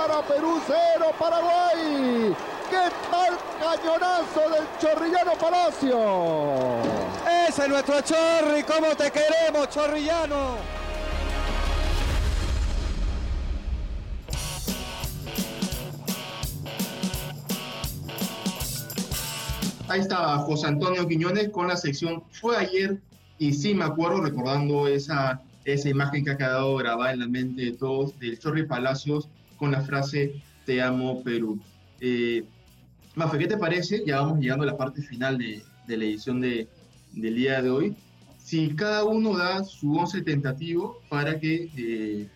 Palacio. 0.09 0.35
Perú 0.35 0.61
0, 0.67 1.13
Paraguay. 1.19 2.35
¿Qué 2.71 2.91
tal 3.11 3.39
cañonazo 3.61 4.51
del 4.51 4.67
Chorrillano 4.81 5.33
Palacio? 5.39 5.99
Ese 7.49 7.63
es 7.63 7.69
nuestro 7.69 8.01
Chorri, 8.01 8.63
¿cómo 8.63 8.95
te 8.97 9.11
queremos, 9.11 9.69
Chorrillano? 9.71 10.57
Ahí 19.89 20.01
estaba 20.01 20.39
José 20.39 20.67
Antonio 20.67 21.09
Quiñones 21.09 21.49
con 21.49 21.69
la 21.69 21.77
sección 21.77 22.23
Fue 22.31 22.59
ayer 22.59 23.01
y 23.39 23.55
sí 23.55 23.73
me 23.73 23.85
acuerdo 23.85 24.21
recordando 24.21 24.87
esa, 24.87 25.41
esa 25.65 25.89
imagen 25.89 26.25
que 26.25 26.33
ha 26.33 26.37
quedado 26.37 26.77
grabada 26.77 27.13
en 27.13 27.21
la 27.21 27.27
mente 27.27 27.63
de 27.63 27.73
todos 27.73 28.19
del 28.19 28.39
Chorri 28.39 28.67
Palacios 28.67 29.29
con 29.59 29.73
la 29.73 29.83
frase 29.83 30.41
Te 30.65 30.81
amo 30.81 31.23
Perú. 31.23 31.61
Eh, 32.01 32.45
Mafe, 33.15 33.39
¿qué 33.39 33.47
te 33.47 33.57
parece? 33.57 34.05
Ya 34.07 34.21
vamos 34.21 34.39
llegando 34.39 34.63
a 34.65 34.69
la 34.69 34.77
parte 34.77 35.03
final 35.03 35.39
de, 35.39 35.63
de 35.87 35.97
la 35.97 36.05
edición 36.05 36.41
de, 36.41 36.69
del 37.13 37.35
día 37.35 37.61
de 37.61 37.71
hoy. 37.71 37.97
Si 38.39 38.75
cada 38.75 39.05
uno 39.05 39.37
da 39.37 39.65
su 39.65 39.95
once 39.97 40.23
tentativo 40.23 41.01
para 41.09 41.39
que 41.39 41.69
eh, 41.77 42.29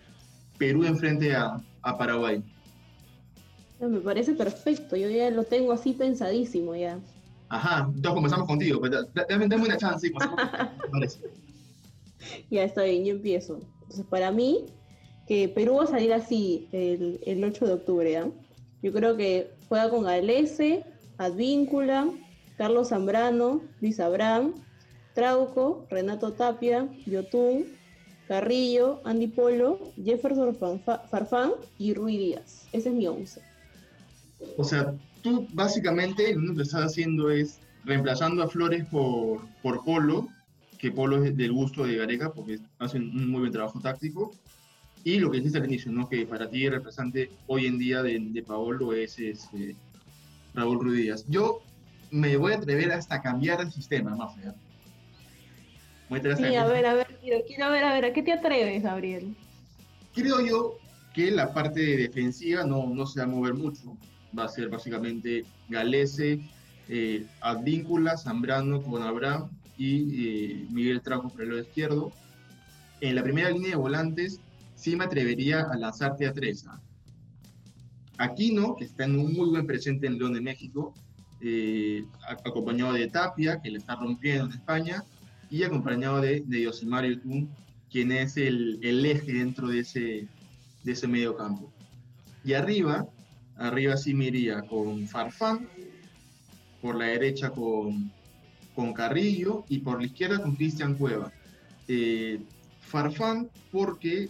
Perú 0.58 0.84
enfrente 0.84 1.34
a, 1.34 1.62
a 1.82 1.98
Paraguay. 1.98 2.42
Me 3.80 4.00
parece 4.00 4.34
perfecto, 4.34 4.96
yo 4.96 5.10
ya 5.10 5.30
lo 5.30 5.42
tengo 5.42 5.72
así 5.72 5.92
pensadísimo 5.92 6.76
ya. 6.76 7.00
Ajá, 7.48 7.86
entonces 7.86 8.12
comenzamos 8.12 8.46
contigo, 8.46 8.78
pues, 8.78 8.92
dame, 8.92 9.48
dame 9.48 9.64
una 9.64 9.76
chance. 9.76 10.10
parece. 10.92 11.20
Ya 12.50 12.62
está 12.62 12.84
bien, 12.84 13.04
yo 13.04 13.14
empiezo. 13.14 13.60
Entonces, 13.82 14.06
para 14.06 14.30
mí, 14.30 14.66
que 15.26 15.48
Perú 15.48 15.76
va 15.76 15.84
a 15.84 15.86
salir 15.86 16.12
así 16.12 16.68
el, 16.72 17.20
el 17.24 17.42
8 17.44 17.66
de 17.66 17.72
octubre. 17.72 18.32
Yo 18.82 18.92
creo 18.92 19.16
que 19.16 19.50
juega 19.68 19.90
con 19.90 20.04
Galese, 20.04 20.84
Advíncula, 21.18 22.10
Carlos 22.56 22.88
Zambrano, 22.88 23.62
Luis 23.80 24.00
Abraham, 24.00 24.54
Trauco, 25.14 25.86
Renato 25.90 26.32
Tapia, 26.32 26.88
Yotun, 27.06 27.66
Carrillo, 28.28 29.00
Andy 29.04 29.28
Polo, 29.28 29.78
Jefferson 30.02 30.56
Farfán 31.10 31.52
y 31.78 31.94
Rui 31.94 32.16
Díaz. 32.16 32.66
Ese 32.72 32.88
es 32.88 32.94
mi 32.94 33.06
11. 33.06 33.40
O 34.56 34.64
sea, 34.64 34.94
tú 35.22 35.46
básicamente 35.52 36.34
lo 36.34 36.54
que 36.54 36.62
estás 36.62 36.84
haciendo 36.84 37.30
es 37.30 37.60
reemplazando 37.84 38.42
a 38.42 38.48
Flores 38.48 38.84
por, 38.86 39.40
por 39.62 39.84
Polo, 39.84 40.28
que 40.78 40.90
Polo 40.90 41.22
es 41.24 41.36
del 41.36 41.52
gusto 41.52 41.84
de 41.84 41.96
Gareca 41.96 42.32
porque 42.32 42.58
hacen 42.78 43.02
un 43.02 43.30
muy 43.30 43.40
buen 43.40 43.52
trabajo 43.52 43.80
táctico, 43.80 44.32
y 45.04 45.18
lo 45.18 45.30
que 45.30 45.38
dijiste 45.38 45.58
al 45.58 45.66
inicio, 45.66 45.90
¿no? 45.90 46.08
que 46.08 46.26
para 46.26 46.48
ti 46.48 46.64
el 46.64 46.72
representante 46.72 47.30
hoy 47.46 47.66
en 47.66 47.78
día 47.78 48.02
de, 48.02 48.18
de 48.18 48.42
Paolo 48.42 48.92
es, 48.92 49.18
este, 49.18 49.74
Raúl 50.54 50.80
Ruiz 50.80 51.24
Yo 51.28 51.60
me 52.10 52.36
voy 52.36 52.52
a 52.52 52.56
atrever 52.56 52.92
hasta 52.92 53.20
cambiar 53.20 53.60
el 53.60 53.72
sistema, 53.72 54.14
más 54.14 54.34
fea. 54.36 54.54
Sí, 56.36 56.54
a 56.56 56.66
ver, 56.66 56.84
a 56.84 56.92
ver, 56.92 57.18
quiero, 57.22 57.70
ver, 57.70 57.84
a 57.84 57.94
ver, 57.94 58.04
¿a 58.04 58.12
qué 58.12 58.22
te 58.22 58.32
atreves, 58.32 58.82
Gabriel? 58.82 59.34
Creo 60.14 60.44
yo 60.44 60.78
que 61.14 61.30
la 61.30 61.54
parte 61.54 61.80
defensiva 61.80 62.64
no, 62.64 62.86
no 62.86 63.06
se 63.06 63.20
va 63.20 63.24
a 63.24 63.28
mover 63.28 63.54
mucho. 63.54 63.96
Va 64.38 64.44
a 64.44 64.48
ser 64.48 64.68
básicamente 64.68 65.46
Galese, 65.70 66.40
eh, 66.90 67.24
Advíncula, 67.40 68.18
Zambrano 68.18 68.82
con 68.82 69.02
Abraham 69.02 69.48
y 69.78 70.26
eh, 70.26 70.66
Miguel 70.70 71.00
Trajo 71.00 71.30
por 71.30 71.42
el 71.42 71.48
lado 71.48 71.62
izquierdo 71.62 72.12
en 73.00 73.14
la 73.14 73.22
primera 73.22 73.50
línea 73.50 73.70
de 73.70 73.76
volantes 73.76 74.38
sí 74.82 74.96
me 74.96 75.04
atrevería 75.04 75.62
a 75.62 75.76
lanzarte 75.76 76.26
a 76.26 76.32
tres. 76.32 76.66
Aquino, 78.18 78.74
que 78.76 78.84
está 78.84 79.04
en 79.04 79.18
un 79.18 79.32
muy 79.32 79.48
buen 79.48 79.66
presente 79.66 80.06
en 80.06 80.18
León 80.18 80.34
de 80.34 80.40
México, 80.40 80.92
eh, 81.40 82.04
acompañado 82.44 82.92
de 82.94 83.08
Tapia, 83.08 83.60
que 83.60 83.70
le 83.70 83.78
está 83.78 83.94
rompiendo 83.94 84.46
en 84.46 84.52
España, 84.52 85.04
y 85.50 85.62
acompañado 85.62 86.20
de, 86.20 86.42
de 86.46 86.62
Yosimario 86.62 87.20
Tun, 87.20 87.48
quien 87.90 88.10
es 88.10 88.36
el, 88.36 88.80
el, 88.82 89.04
eje 89.06 89.34
dentro 89.34 89.68
de 89.68 89.80
ese, 89.80 90.28
de 90.82 90.92
ese 90.92 91.06
medio 91.06 91.36
campo. 91.36 91.72
Y 92.44 92.54
arriba, 92.54 93.06
arriba 93.56 93.96
sí 93.96 94.14
me 94.14 94.26
iría 94.26 94.62
con 94.62 95.06
Farfán, 95.06 95.68
por 96.80 96.96
la 96.96 97.04
derecha 97.04 97.50
con, 97.50 98.10
con 98.74 98.92
Carrillo 98.92 99.64
y 99.68 99.78
por 99.78 100.00
la 100.00 100.06
izquierda 100.06 100.42
con 100.42 100.56
Cristian 100.56 100.94
Cueva. 100.94 101.32
Eh, 101.86 102.40
Farfán 102.80 103.48
porque, 103.70 104.28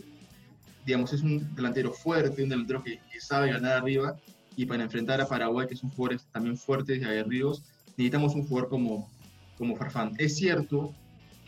digamos, 0.85 1.13
es 1.13 1.23
un 1.23 1.55
delantero 1.55 1.93
fuerte, 1.93 2.43
un 2.43 2.49
delantero 2.49 2.83
que, 2.83 3.01
sabe 3.21 3.53
ganar 3.53 3.79
arriba 3.79 4.17
y 4.57 4.67
para 4.67 4.83
enfrentar 4.83 5.21
a 5.21 5.29
Paraguay, 5.29 5.69
que 5.69 5.77
son 5.77 5.91
jugadores 5.91 6.27
también 6.33 6.57
fuertes 6.57 7.01
y 7.01 7.05
aguerridos, 7.05 7.63
necesitamos 7.97 8.35
un 8.35 8.47
jugador 8.47 8.69
como, 8.69 9.09
como 9.57 9.77
Farfán. 9.77 10.15
Es 10.19 10.37
cierto 10.37 10.93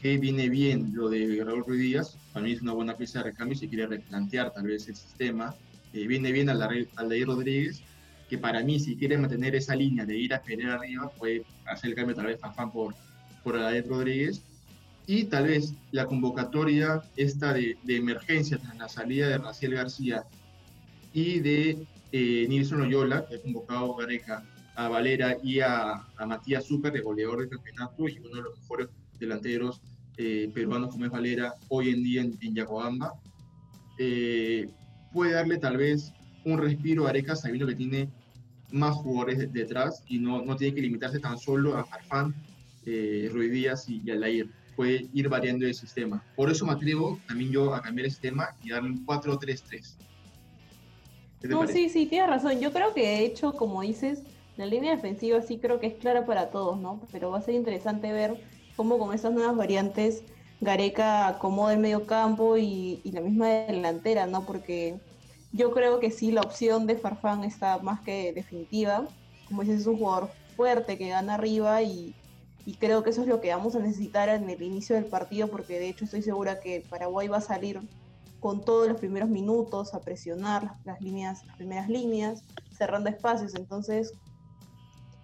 que 0.01 0.19
viene 0.19 0.49
bien 0.49 0.93
lo 0.95 1.09
de 1.09 1.43
Raúl 1.45 1.65
Ruiz 1.67 1.81
Díaz, 1.81 2.17
para 2.33 2.47
mí 2.47 2.53
es 2.53 2.63
una 2.63 2.73
buena 2.73 2.97
pieza 2.97 3.19
de 3.19 3.25
recambio 3.31 3.59
si 3.59 3.69
quiere 3.69 3.87
replantear 3.87 4.53
tal 4.53 4.69
vez 4.69 4.89
el 4.89 4.95
sistema. 4.95 5.55
Eh, 5.93 6.07
viene 6.07 6.31
bien 6.31 6.49
al 6.49 6.59
de 7.09 7.25
Rodríguez, 7.25 7.83
que 8.29 8.39
para 8.39 8.63
mí 8.63 8.79
si 8.79 8.97
quiere 8.97 9.19
mantener 9.19 9.55
esa 9.57 9.75
línea 9.75 10.07
de 10.07 10.17
ir 10.17 10.33
a 10.33 10.43
pelear 10.43 10.79
arriba, 10.79 11.11
puede 11.19 11.45
hacer 11.67 11.91
el 11.91 11.97
cambio 11.97 12.15
tal 12.15 12.27
vez 12.27 12.41
Farfán 12.41 12.71
por, 12.71 12.95
por 13.43 13.57
Alain 13.57 13.89
Rodríguez 13.89 14.43
y 15.07 15.25
tal 15.25 15.47
vez 15.49 15.75
la 15.93 16.07
convocatoria 16.07 17.03
esta 17.17 17.53
de, 17.53 17.77
de, 17.83 17.97
emergencia 17.97 18.59
tras 18.59 18.77
la 18.77 18.89
salida 18.89 19.29
de 19.29 19.39
Raciel 19.39 19.75
García 19.75 20.25
y 21.13 21.41
de 21.41 21.87
eh, 22.13 22.47
Nilson 22.49 22.83
Oyola, 22.83 23.27
que 23.27 23.37
ha 23.37 23.43
convocado 23.43 23.95
Gareca 23.97 24.45
a 24.77 24.89
Valera 24.89 25.37
y 25.43 25.61
a, 25.61 25.93
a 26.17 26.27
Matías 26.27 26.65
Super, 26.65 26.93
de 26.93 27.01
goleador 27.01 27.41
del 27.41 27.51
campeonato 27.51 28.09
y 28.09 28.19
uno 28.19 28.37
de 28.37 28.43
los 28.43 28.59
mejores 28.59 28.89
delanteros 29.19 29.81
eh, 30.17 30.51
peruanos 30.55 30.91
como 30.91 31.05
es 31.05 31.11
Valera 31.11 31.55
hoy 31.69 31.91
en 31.91 32.03
día 32.03 32.23
en, 32.23 32.37
en 32.41 32.55
Yacobamba, 32.55 33.15
eh, 33.99 34.69
puede 35.13 35.33
darle 35.33 35.59
tal 35.59 35.77
vez 35.77 36.13
un 36.45 36.59
respiro 36.59 37.07
a 37.07 37.11
Areca 37.11 37.37
sabiendo 37.37 37.67
que 37.67 37.75
tiene 37.75 38.09
más 38.73 38.95
jugadores 38.97 39.53
detrás 39.53 40.03
y 40.09 40.19
no, 40.19 40.45
no 40.45 40.57
tiene 40.57 40.75
que 40.75 40.83
limitarse 40.83 41.21
tan 41.21 41.39
solo 41.39 41.77
a 41.77 41.85
Farfán, 41.85 42.35
eh, 42.87 43.29
Ruiz 43.33 43.53
Díaz 43.53 43.89
y, 43.89 44.03
y 44.05 44.11
Alair 44.11 44.51
puede 44.77 45.09
ir 45.13 45.29
variando 45.29 45.67
el 45.67 45.75
sistema. 45.75 46.23
Por 46.37 46.51
eso 46.51 46.67
me 46.67 46.73
atrevo 46.73 47.19
también 47.27 47.51
yo 47.51 47.75
a 47.75 47.83
cambiar 47.83 48.07
el 48.07 48.11
sistema 48.11 48.55
y 48.63 48.71
darle 48.71 48.91
un 48.91 49.07
4-3-3. 49.07 49.97
No, 51.45 51.67
sí, 51.67 51.89
sí, 51.89 52.07
tienes 52.07 52.31
razón. 52.31 52.61
Yo 52.61 52.73
creo 52.73 52.95
que 52.95 53.03
de 53.03 53.25
hecho, 53.25 53.53
como 53.53 53.83
dices, 53.83 54.23
la 54.57 54.67
línea 54.67 54.95
defensiva 54.95 55.43
sí 55.43 55.59
creo 55.59 55.79
que 55.79 55.89
es 55.89 55.95
clara 55.95 56.25
para 56.25 56.51
todos, 56.51 56.79
¿no? 56.79 57.01
Pero 57.13 57.31
va 57.31 57.39
a 57.39 57.43
ser 57.43 57.55
interesante 57.55 58.13
ver 58.13 58.41
cómo 58.77 58.99
con 58.99 59.15
esas 59.15 59.33
nuevas 59.33 59.57
variantes 59.57 60.23
Gareca 60.61 61.29
acomoda 61.29 61.75
el 61.75 61.81
medio 61.81 62.07
campo 62.07 62.57
y, 62.57 63.01
y 63.05 63.13
la 63.13 63.21
misma 63.21 63.49
delantera, 63.49 64.27
¿no? 64.27 64.47
Porque 64.47 64.99
yo 65.53 65.73
creo 65.73 66.01
que 66.01 66.11
sí, 66.11 66.33
la 66.33 66.41
opción 66.41 66.87
de 66.87 66.97
Farfán 66.97 67.45
está 67.45 67.79
más 67.79 68.01
que 68.01 68.33
definitiva. 68.33 69.07
Como 69.47 69.63
dices, 69.63 69.83
es 69.83 69.87
un 69.87 69.99
jugador 69.99 70.31
fuerte 70.57 70.97
que 70.97 71.09
gana 71.09 71.35
arriba 71.35 71.83
y, 71.83 72.15
y 72.67 72.75
creo 72.75 73.03
que 73.03 73.11
eso 73.11 73.23
es 73.23 73.29
lo 73.29 73.41
que 73.41 73.51
vamos 73.51 73.75
a 73.75 73.81
necesitar 73.81 74.29
en 74.29 74.49
el 74.49 74.63
inicio 74.63 74.97
del 74.97 75.05
partido 75.05 75.49
porque 75.49 75.79
de 75.79 75.89
hecho 75.89 76.05
estoy 76.05 76.23
segura 76.23 76.61
que 76.61 76.85
Paraguay 76.89 77.29
va 77.29 77.39
a 77.39 77.43
salir 77.43 77.81
con 78.41 78.65
todos 78.65 78.89
los 78.89 78.99
primeros 78.99 79.29
minutos 79.29 79.95
a 79.95 80.01
presionar 80.01 80.75
las 80.85 81.01
líneas, 81.01 81.45
las 81.47 81.57
primeras 81.57 81.89
líneas, 81.89 82.43
cerrando 82.77 83.09
espacios, 83.09 83.55
entonces 83.55 84.13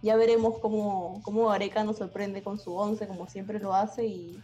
ya 0.03 0.17
veremos 0.17 0.59
cómo, 0.59 1.21
cómo 1.23 1.49
Gareca 1.49 1.85
nos 1.85 1.99
sorprende 1.99 2.43
con 2.43 2.59
su 2.59 2.75
11 2.75 3.07
como 3.07 3.29
siempre 3.29 3.59
lo 3.59 3.75
hace 3.75 4.07
y 4.07 4.39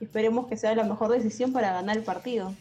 esperemos 0.00 0.46
que 0.46 0.56
sea 0.56 0.74
la 0.74 0.84
mejor 0.84 1.10
decisión 1.10 1.52
para 1.52 1.72
ganar 1.72 1.96
el 1.96 2.04
partido. 2.04 2.54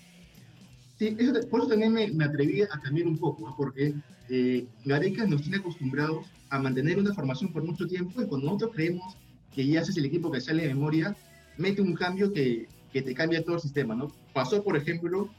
Sí, 0.98 1.16
eso, 1.18 1.34
por 1.50 1.62
eso 1.62 1.70
también 1.70 1.94
me, 1.94 2.08
me, 2.10 2.26
atreví 2.26 2.62
a 2.62 2.68
cambiar 2.68 3.08
un 3.08 3.18
poco, 3.18 3.48
¿no? 3.48 3.56
porque 3.56 3.94
eh, 4.30 4.68
Gareca 4.86 5.26
nos 5.26 5.42
tiene 5.44 5.58
acostumbrados 5.58 6.26
a 6.50 6.60
mantener 6.60 6.98
una 6.98 7.14
formación 7.14 7.54
por 7.54 7.64
mucho 7.64 7.88
tiempo 7.88 8.22
y 8.22 8.26
cuando 8.26 8.48
nosotros 8.48 8.72
creemos 8.74 9.16
que 9.60 9.68
ya 9.68 9.82
es 9.82 9.98
el 9.98 10.06
equipo 10.06 10.32
que 10.32 10.40
sale 10.40 10.64
de 10.64 10.74
memoria, 10.74 11.14
mete 11.58 11.82
un 11.82 11.94
cambio 11.94 12.32
que, 12.32 12.70
que 12.94 13.02
te 13.02 13.14
cambia 13.14 13.44
todo 13.44 13.56
el 13.56 13.62
sistema, 13.62 13.94
¿no? 13.94 14.10
Pasó, 14.32 14.64
por 14.64 14.78
ejemplo, 14.78 15.30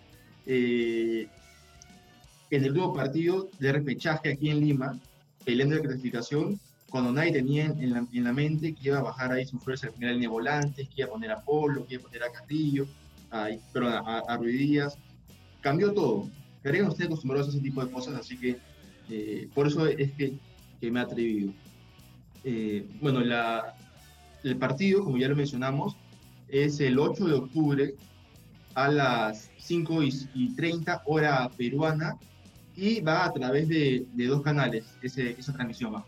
eh, 0.45 1.27
en 2.51 2.65
el 2.67 2.75
nuevo 2.75 2.93
partido 2.93 3.49
de 3.59 3.73
repechaje 3.73 4.33
aquí 4.33 4.51
en 4.51 4.61
Lima, 4.61 5.01
peleando 5.47 5.77
la 5.77 5.81
clasificación, 5.81 6.61
cuando 6.91 7.13
nadie 7.13 7.33
tenía 7.33 7.65
en 7.65 7.95
la, 7.95 8.07
en 8.13 8.25
la 8.25 8.35
mente 8.35 8.75
que 8.75 8.89
iba 8.89 8.99
a 8.99 9.03
bajar 9.03 9.33
ahí 9.33 9.47
su 9.47 9.59
fuerza 9.59 9.87
al 9.87 9.95
final 9.95 10.13
línea 10.13 10.29
de 10.29 10.33
volantes, 10.35 10.89
que 10.91 11.01
iba 11.01 11.09
a 11.09 11.13
poner 11.13 11.31
a 11.31 11.41
Polo, 11.41 11.87
que 11.87 11.95
iba 11.95 12.03
a 12.03 12.07
poner 12.07 12.23
a 12.25 12.31
Castillo, 12.31 12.87
a, 13.31 13.49
a, 14.29 14.39
Díaz, 14.39 14.99
cambió 15.63 15.95
todo. 15.95 16.29
Creo 16.63 16.91
que 16.93 17.07
no 17.09 17.33
a 17.33 17.41
ese 17.41 17.61
tipo 17.61 17.83
de 17.83 17.91
cosas, 17.91 18.17
así 18.17 18.37
que 18.37 18.59
eh, 19.09 19.49
por 19.55 19.67
eso 19.67 19.87
es 19.87 20.13
que, 20.13 20.35
que 20.79 20.91
me 20.91 21.01
he 21.01 21.03
atrevido. 21.05 21.55
Eh, 22.45 22.87
bueno, 23.01 23.21
la, 23.21 23.75
el 24.43 24.57
partido, 24.57 25.05
como 25.05 25.19
ya 25.19 25.29
lo 25.29 25.37
mencionamos, 25.37 25.97
es 26.49 26.81
el 26.81 26.99
8 26.99 27.27
de 27.27 27.35
octubre 27.35 27.95
a 28.75 28.89
las 28.89 29.51
5 29.59 30.03
y 30.35 30.55
30 30.55 31.03
hora 31.07 31.49
peruana 31.57 32.19
y 32.75 33.01
va 33.01 33.25
a 33.25 33.33
través 33.33 33.69
de, 33.69 34.07
de 34.13 34.27
dos 34.27 34.43
canales 34.43 34.85
ese, 35.03 35.31
esa 35.39 35.53
transmisión 35.53 35.95
va. 35.95 36.05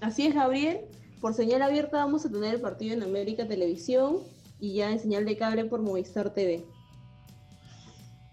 Así 0.00 0.26
es, 0.26 0.34
Gabriel. 0.34 0.80
Por 1.20 1.34
señal 1.34 1.62
abierta 1.62 1.98
vamos 1.98 2.26
a 2.26 2.30
tener 2.30 2.54
el 2.54 2.60
partido 2.60 2.94
en 2.94 3.02
América 3.02 3.46
Televisión 3.46 4.18
y 4.60 4.74
ya 4.74 4.90
en 4.90 4.98
señal 4.98 5.24
de 5.24 5.36
cable 5.36 5.64
por 5.64 5.80
Movistar 5.80 6.34
TV. 6.34 6.64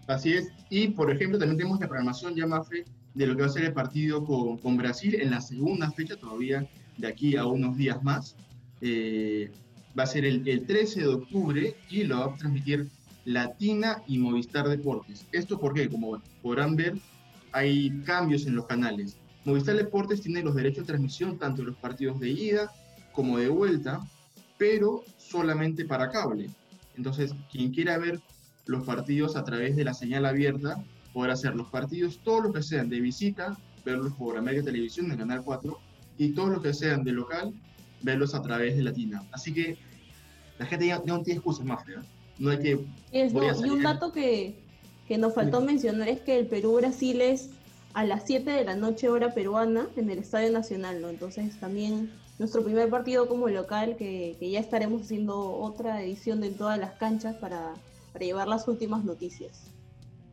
Así 0.06 0.34
es. 0.34 0.48
Y, 0.68 0.88
por 0.88 1.10
ejemplo, 1.10 1.38
también 1.38 1.56
tenemos 1.56 1.80
la 1.80 1.86
programación 1.86 2.34
ya, 2.34 2.46
Mafe, 2.46 2.84
de 3.14 3.26
lo 3.26 3.34
que 3.34 3.42
va 3.42 3.46
a 3.46 3.50
ser 3.50 3.64
el 3.64 3.72
partido 3.72 4.24
con, 4.24 4.58
con 4.58 4.76
Brasil 4.76 5.14
en 5.14 5.30
la 5.30 5.40
segunda 5.40 5.90
fecha, 5.92 6.16
todavía 6.16 6.68
de 6.98 7.08
aquí 7.08 7.36
a 7.36 7.46
unos 7.46 7.76
días 7.76 8.02
más. 8.02 8.36
Eh, 8.80 9.50
va 9.98 10.04
a 10.04 10.06
ser 10.06 10.24
el, 10.24 10.46
el, 10.48 10.66
13 10.66 11.00
de 11.00 11.06
octubre 11.06 11.76
y 11.90 12.04
lo 12.04 12.20
va 12.20 12.26
a 12.26 12.36
transmitir 12.36 12.88
Latina 13.24 14.02
y 14.06 14.18
Movistar 14.18 14.68
Deportes. 14.68 15.26
Esto 15.32 15.58
porque, 15.58 15.88
como 15.88 16.20
podrán 16.42 16.76
ver, 16.76 16.94
hay 17.52 17.90
cambios 18.04 18.46
en 18.46 18.56
los 18.56 18.66
canales. 18.66 19.16
Movistar 19.44 19.76
Deportes 19.76 20.22
tiene 20.22 20.42
los 20.42 20.54
derechos 20.54 20.84
de 20.84 20.92
transmisión 20.92 21.38
tanto 21.38 21.62
de 21.62 21.68
los 21.68 21.76
partidos 21.76 22.18
de 22.20 22.30
ida 22.30 22.72
como 23.12 23.38
de 23.38 23.48
vuelta, 23.48 24.00
pero 24.56 25.04
solamente 25.18 25.84
para 25.84 26.10
cable. 26.10 26.50
Entonces, 26.96 27.34
quien 27.50 27.72
quiera 27.72 27.98
ver 27.98 28.20
los 28.66 28.84
partidos 28.84 29.36
a 29.36 29.44
través 29.44 29.76
de 29.76 29.84
la 29.84 29.94
señal 29.94 30.26
abierta, 30.26 30.82
podrá 31.12 31.34
hacer 31.34 31.54
los 31.54 31.68
partidos, 31.68 32.20
todos 32.22 32.44
los 32.44 32.52
que 32.54 32.62
sean 32.62 32.88
de 32.88 33.00
visita, 33.00 33.56
verlos 33.84 34.12
por 34.14 34.36
América 34.36 34.64
Televisión 34.64 35.10
en 35.10 35.18
Canal 35.18 35.42
4, 35.44 35.78
y 36.24 36.34
todos 36.34 36.50
los 36.50 36.62
que 36.62 36.72
sean 36.72 37.02
de 37.02 37.12
local, 37.12 37.52
verlos 38.00 38.34
a 38.34 38.42
través 38.42 38.76
de 38.76 38.82
Latina. 38.82 39.24
Así 39.32 39.52
que 39.52 39.76
la 40.58 40.66
gente 40.66 40.86
ya, 40.86 41.02
ya 41.04 41.14
no 41.14 41.22
tiene 41.22 41.38
excusas 41.38 41.66
más, 41.66 41.84
¿verdad? 41.84 42.04
No 42.38 42.50
hay 42.50 42.58
que... 42.58 42.86
Es, 43.10 43.32
no, 43.32 43.42
y 43.44 43.70
un 43.70 43.82
dato 43.82 44.12
que, 44.12 44.54
que 45.08 45.18
nos 45.18 45.34
faltó 45.34 45.60
sí. 45.60 45.66
mencionar 45.66 46.08
es 46.08 46.20
que 46.20 46.38
el 46.38 46.46
Perú-Brasil 46.46 47.20
es 47.20 47.50
a 47.94 48.04
las 48.04 48.24
7 48.26 48.50
de 48.50 48.64
la 48.64 48.76
noche 48.76 49.08
hora 49.08 49.34
peruana 49.34 49.88
en 49.96 50.10
el 50.10 50.18
Estadio 50.18 50.52
Nacional, 50.52 51.02
¿no? 51.02 51.08
Entonces 51.08 51.58
también 51.58 52.10
nuestro 52.38 52.62
primer 52.62 52.88
partido 52.88 53.28
como 53.28 53.48
local, 53.48 53.96
que, 53.96 54.36
que 54.38 54.50
ya 54.50 54.60
estaremos 54.60 55.02
haciendo 55.02 55.38
otra 55.38 56.02
edición 56.02 56.40
de 56.40 56.50
todas 56.50 56.78
las 56.78 56.92
canchas 56.92 57.36
para, 57.36 57.74
para 58.12 58.24
llevar 58.24 58.48
las 58.48 58.66
últimas 58.68 59.04
noticias. 59.04 59.72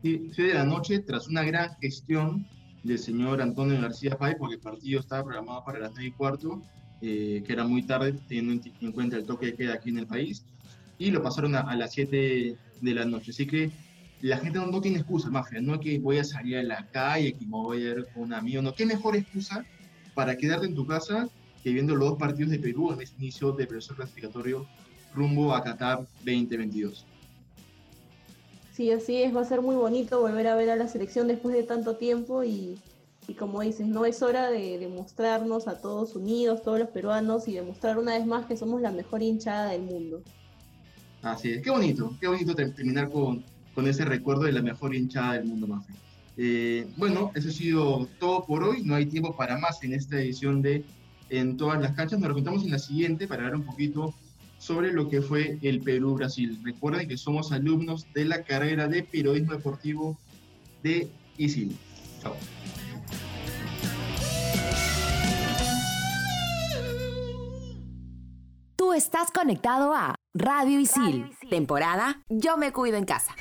Sí, 0.02 0.30
7 0.34 0.42
de 0.42 0.54
la 0.54 0.64
noche, 0.64 1.00
tras 1.00 1.28
una 1.28 1.42
gran 1.42 1.76
gestión 1.80 2.46
del 2.82 2.98
señor 2.98 3.42
Antonio 3.42 3.80
García 3.80 4.16
Pay, 4.16 4.36
porque 4.38 4.54
el 4.54 4.60
partido 4.60 5.00
estaba 5.00 5.24
programado 5.24 5.64
para 5.64 5.78
las 5.78 5.92
9 5.92 6.06
y 6.06 6.12
cuarto, 6.12 6.62
eh, 7.02 7.42
que 7.46 7.52
era 7.52 7.64
muy 7.64 7.82
tarde, 7.82 8.14
teniendo 8.28 8.68
en 8.80 8.92
cuenta 8.92 9.16
el 9.16 9.24
toque 9.24 9.46
de 9.46 9.54
queda 9.54 9.74
aquí 9.74 9.90
en 9.90 9.98
el 9.98 10.06
país, 10.06 10.44
y 10.98 11.10
lo 11.10 11.22
pasaron 11.22 11.54
a, 11.54 11.60
a 11.60 11.76
las 11.76 11.92
7 11.92 12.56
de 12.80 12.94
la 12.94 13.04
noche. 13.04 13.30
Así 13.30 13.46
que 13.46 13.70
la 14.20 14.38
gente 14.38 14.58
no, 14.58 14.66
no 14.66 14.80
tiene 14.80 14.98
excusa, 14.98 15.30
mafia, 15.30 15.60
no 15.60 15.74
es 15.74 15.80
que 15.80 15.98
voy 15.98 16.18
a 16.18 16.24
salir 16.24 16.58
a 16.58 16.62
la 16.62 16.86
calle, 16.88 17.32
que 17.32 17.44
me 17.44 17.52
voy 17.52 17.86
a 17.86 17.94
ver 17.94 18.08
con 18.12 18.24
un 18.24 18.34
amigo, 18.34 18.62
no, 18.62 18.74
qué 18.74 18.86
mejor 18.86 19.16
excusa 19.16 19.64
para 20.14 20.36
quedarte 20.36 20.66
en 20.66 20.74
tu 20.74 20.86
casa 20.86 21.28
que 21.62 21.72
viendo 21.72 21.94
los 21.94 22.10
dos 22.10 22.18
partidos 22.18 22.50
de 22.50 22.58
Perú 22.58 22.92
en 22.92 23.02
este 23.02 23.16
inicio 23.22 23.52
de 23.52 23.66
proceso 23.66 23.94
clasificatorio 23.94 24.66
rumbo 25.14 25.54
a 25.54 25.62
Qatar 25.62 26.06
2022. 26.24 27.06
Sí, 28.80 28.90
así 28.92 29.22
es, 29.22 29.36
va 29.36 29.42
a 29.42 29.44
ser 29.44 29.60
muy 29.60 29.76
bonito 29.76 30.22
volver 30.22 30.46
a 30.46 30.54
ver 30.54 30.70
a 30.70 30.74
la 30.74 30.88
selección 30.88 31.28
después 31.28 31.54
de 31.54 31.64
tanto 31.64 31.96
tiempo 31.96 32.44
y, 32.44 32.78
y 33.28 33.34
como 33.34 33.60
dices, 33.60 33.86
no 33.86 34.06
es 34.06 34.22
hora 34.22 34.48
de 34.48 34.78
demostrarnos 34.78 35.68
a 35.68 35.82
todos 35.82 36.16
unidos, 36.16 36.62
todos 36.62 36.78
los 36.78 36.88
peruanos 36.88 37.46
y 37.46 37.52
demostrar 37.52 37.98
una 37.98 38.16
vez 38.16 38.24
más 38.24 38.46
que 38.46 38.56
somos 38.56 38.80
la 38.80 38.90
mejor 38.90 39.22
hinchada 39.22 39.68
del 39.72 39.82
mundo. 39.82 40.22
Así 41.20 41.50
es, 41.50 41.62
qué 41.62 41.68
bonito, 41.68 42.16
qué 42.22 42.28
bonito 42.28 42.54
terminar 42.54 43.10
con, 43.10 43.44
con 43.74 43.86
ese 43.86 44.06
recuerdo 44.06 44.44
de 44.44 44.52
la 44.52 44.62
mejor 44.62 44.94
hinchada 44.94 45.34
del 45.34 45.44
mundo, 45.44 45.66
Mafe. 45.66 45.92
Eh, 46.38 46.86
bueno, 46.96 47.32
eso 47.34 47.50
ha 47.50 47.52
sido 47.52 48.08
todo 48.18 48.46
por 48.46 48.64
hoy, 48.64 48.82
no 48.82 48.94
hay 48.94 49.04
tiempo 49.04 49.36
para 49.36 49.58
más 49.58 49.84
en 49.84 49.92
esta 49.92 50.18
edición 50.18 50.62
de 50.62 50.84
En 51.28 51.58
todas 51.58 51.82
las 51.82 51.92
canchas, 51.92 52.18
nos 52.18 52.28
recontamos 52.28 52.64
en 52.64 52.70
la 52.70 52.78
siguiente 52.78 53.28
para 53.28 53.42
hablar 53.42 53.56
un 53.56 53.66
poquito 53.66 54.14
sobre 54.60 54.92
lo 54.92 55.08
que 55.08 55.22
fue 55.22 55.58
el 55.62 55.80
Perú-Brasil. 55.80 56.60
Recuerden 56.62 57.08
que 57.08 57.16
somos 57.16 57.50
alumnos 57.50 58.06
de 58.12 58.26
la 58.26 58.44
carrera 58.44 58.88
de 58.88 59.02
periodismo 59.02 59.54
deportivo 59.54 60.18
de 60.82 61.08
ISIL. 61.38 61.76
Chao. 62.20 62.36
Tú 68.76 68.92
estás 68.92 69.30
conectado 69.30 69.94
a 69.94 70.14
Radio 70.34 70.78
Isil, 70.78 71.30
temporada 71.48 72.22
Yo 72.28 72.58
me 72.58 72.70
cuido 72.70 72.98
en 72.98 73.04
casa. 73.06 73.34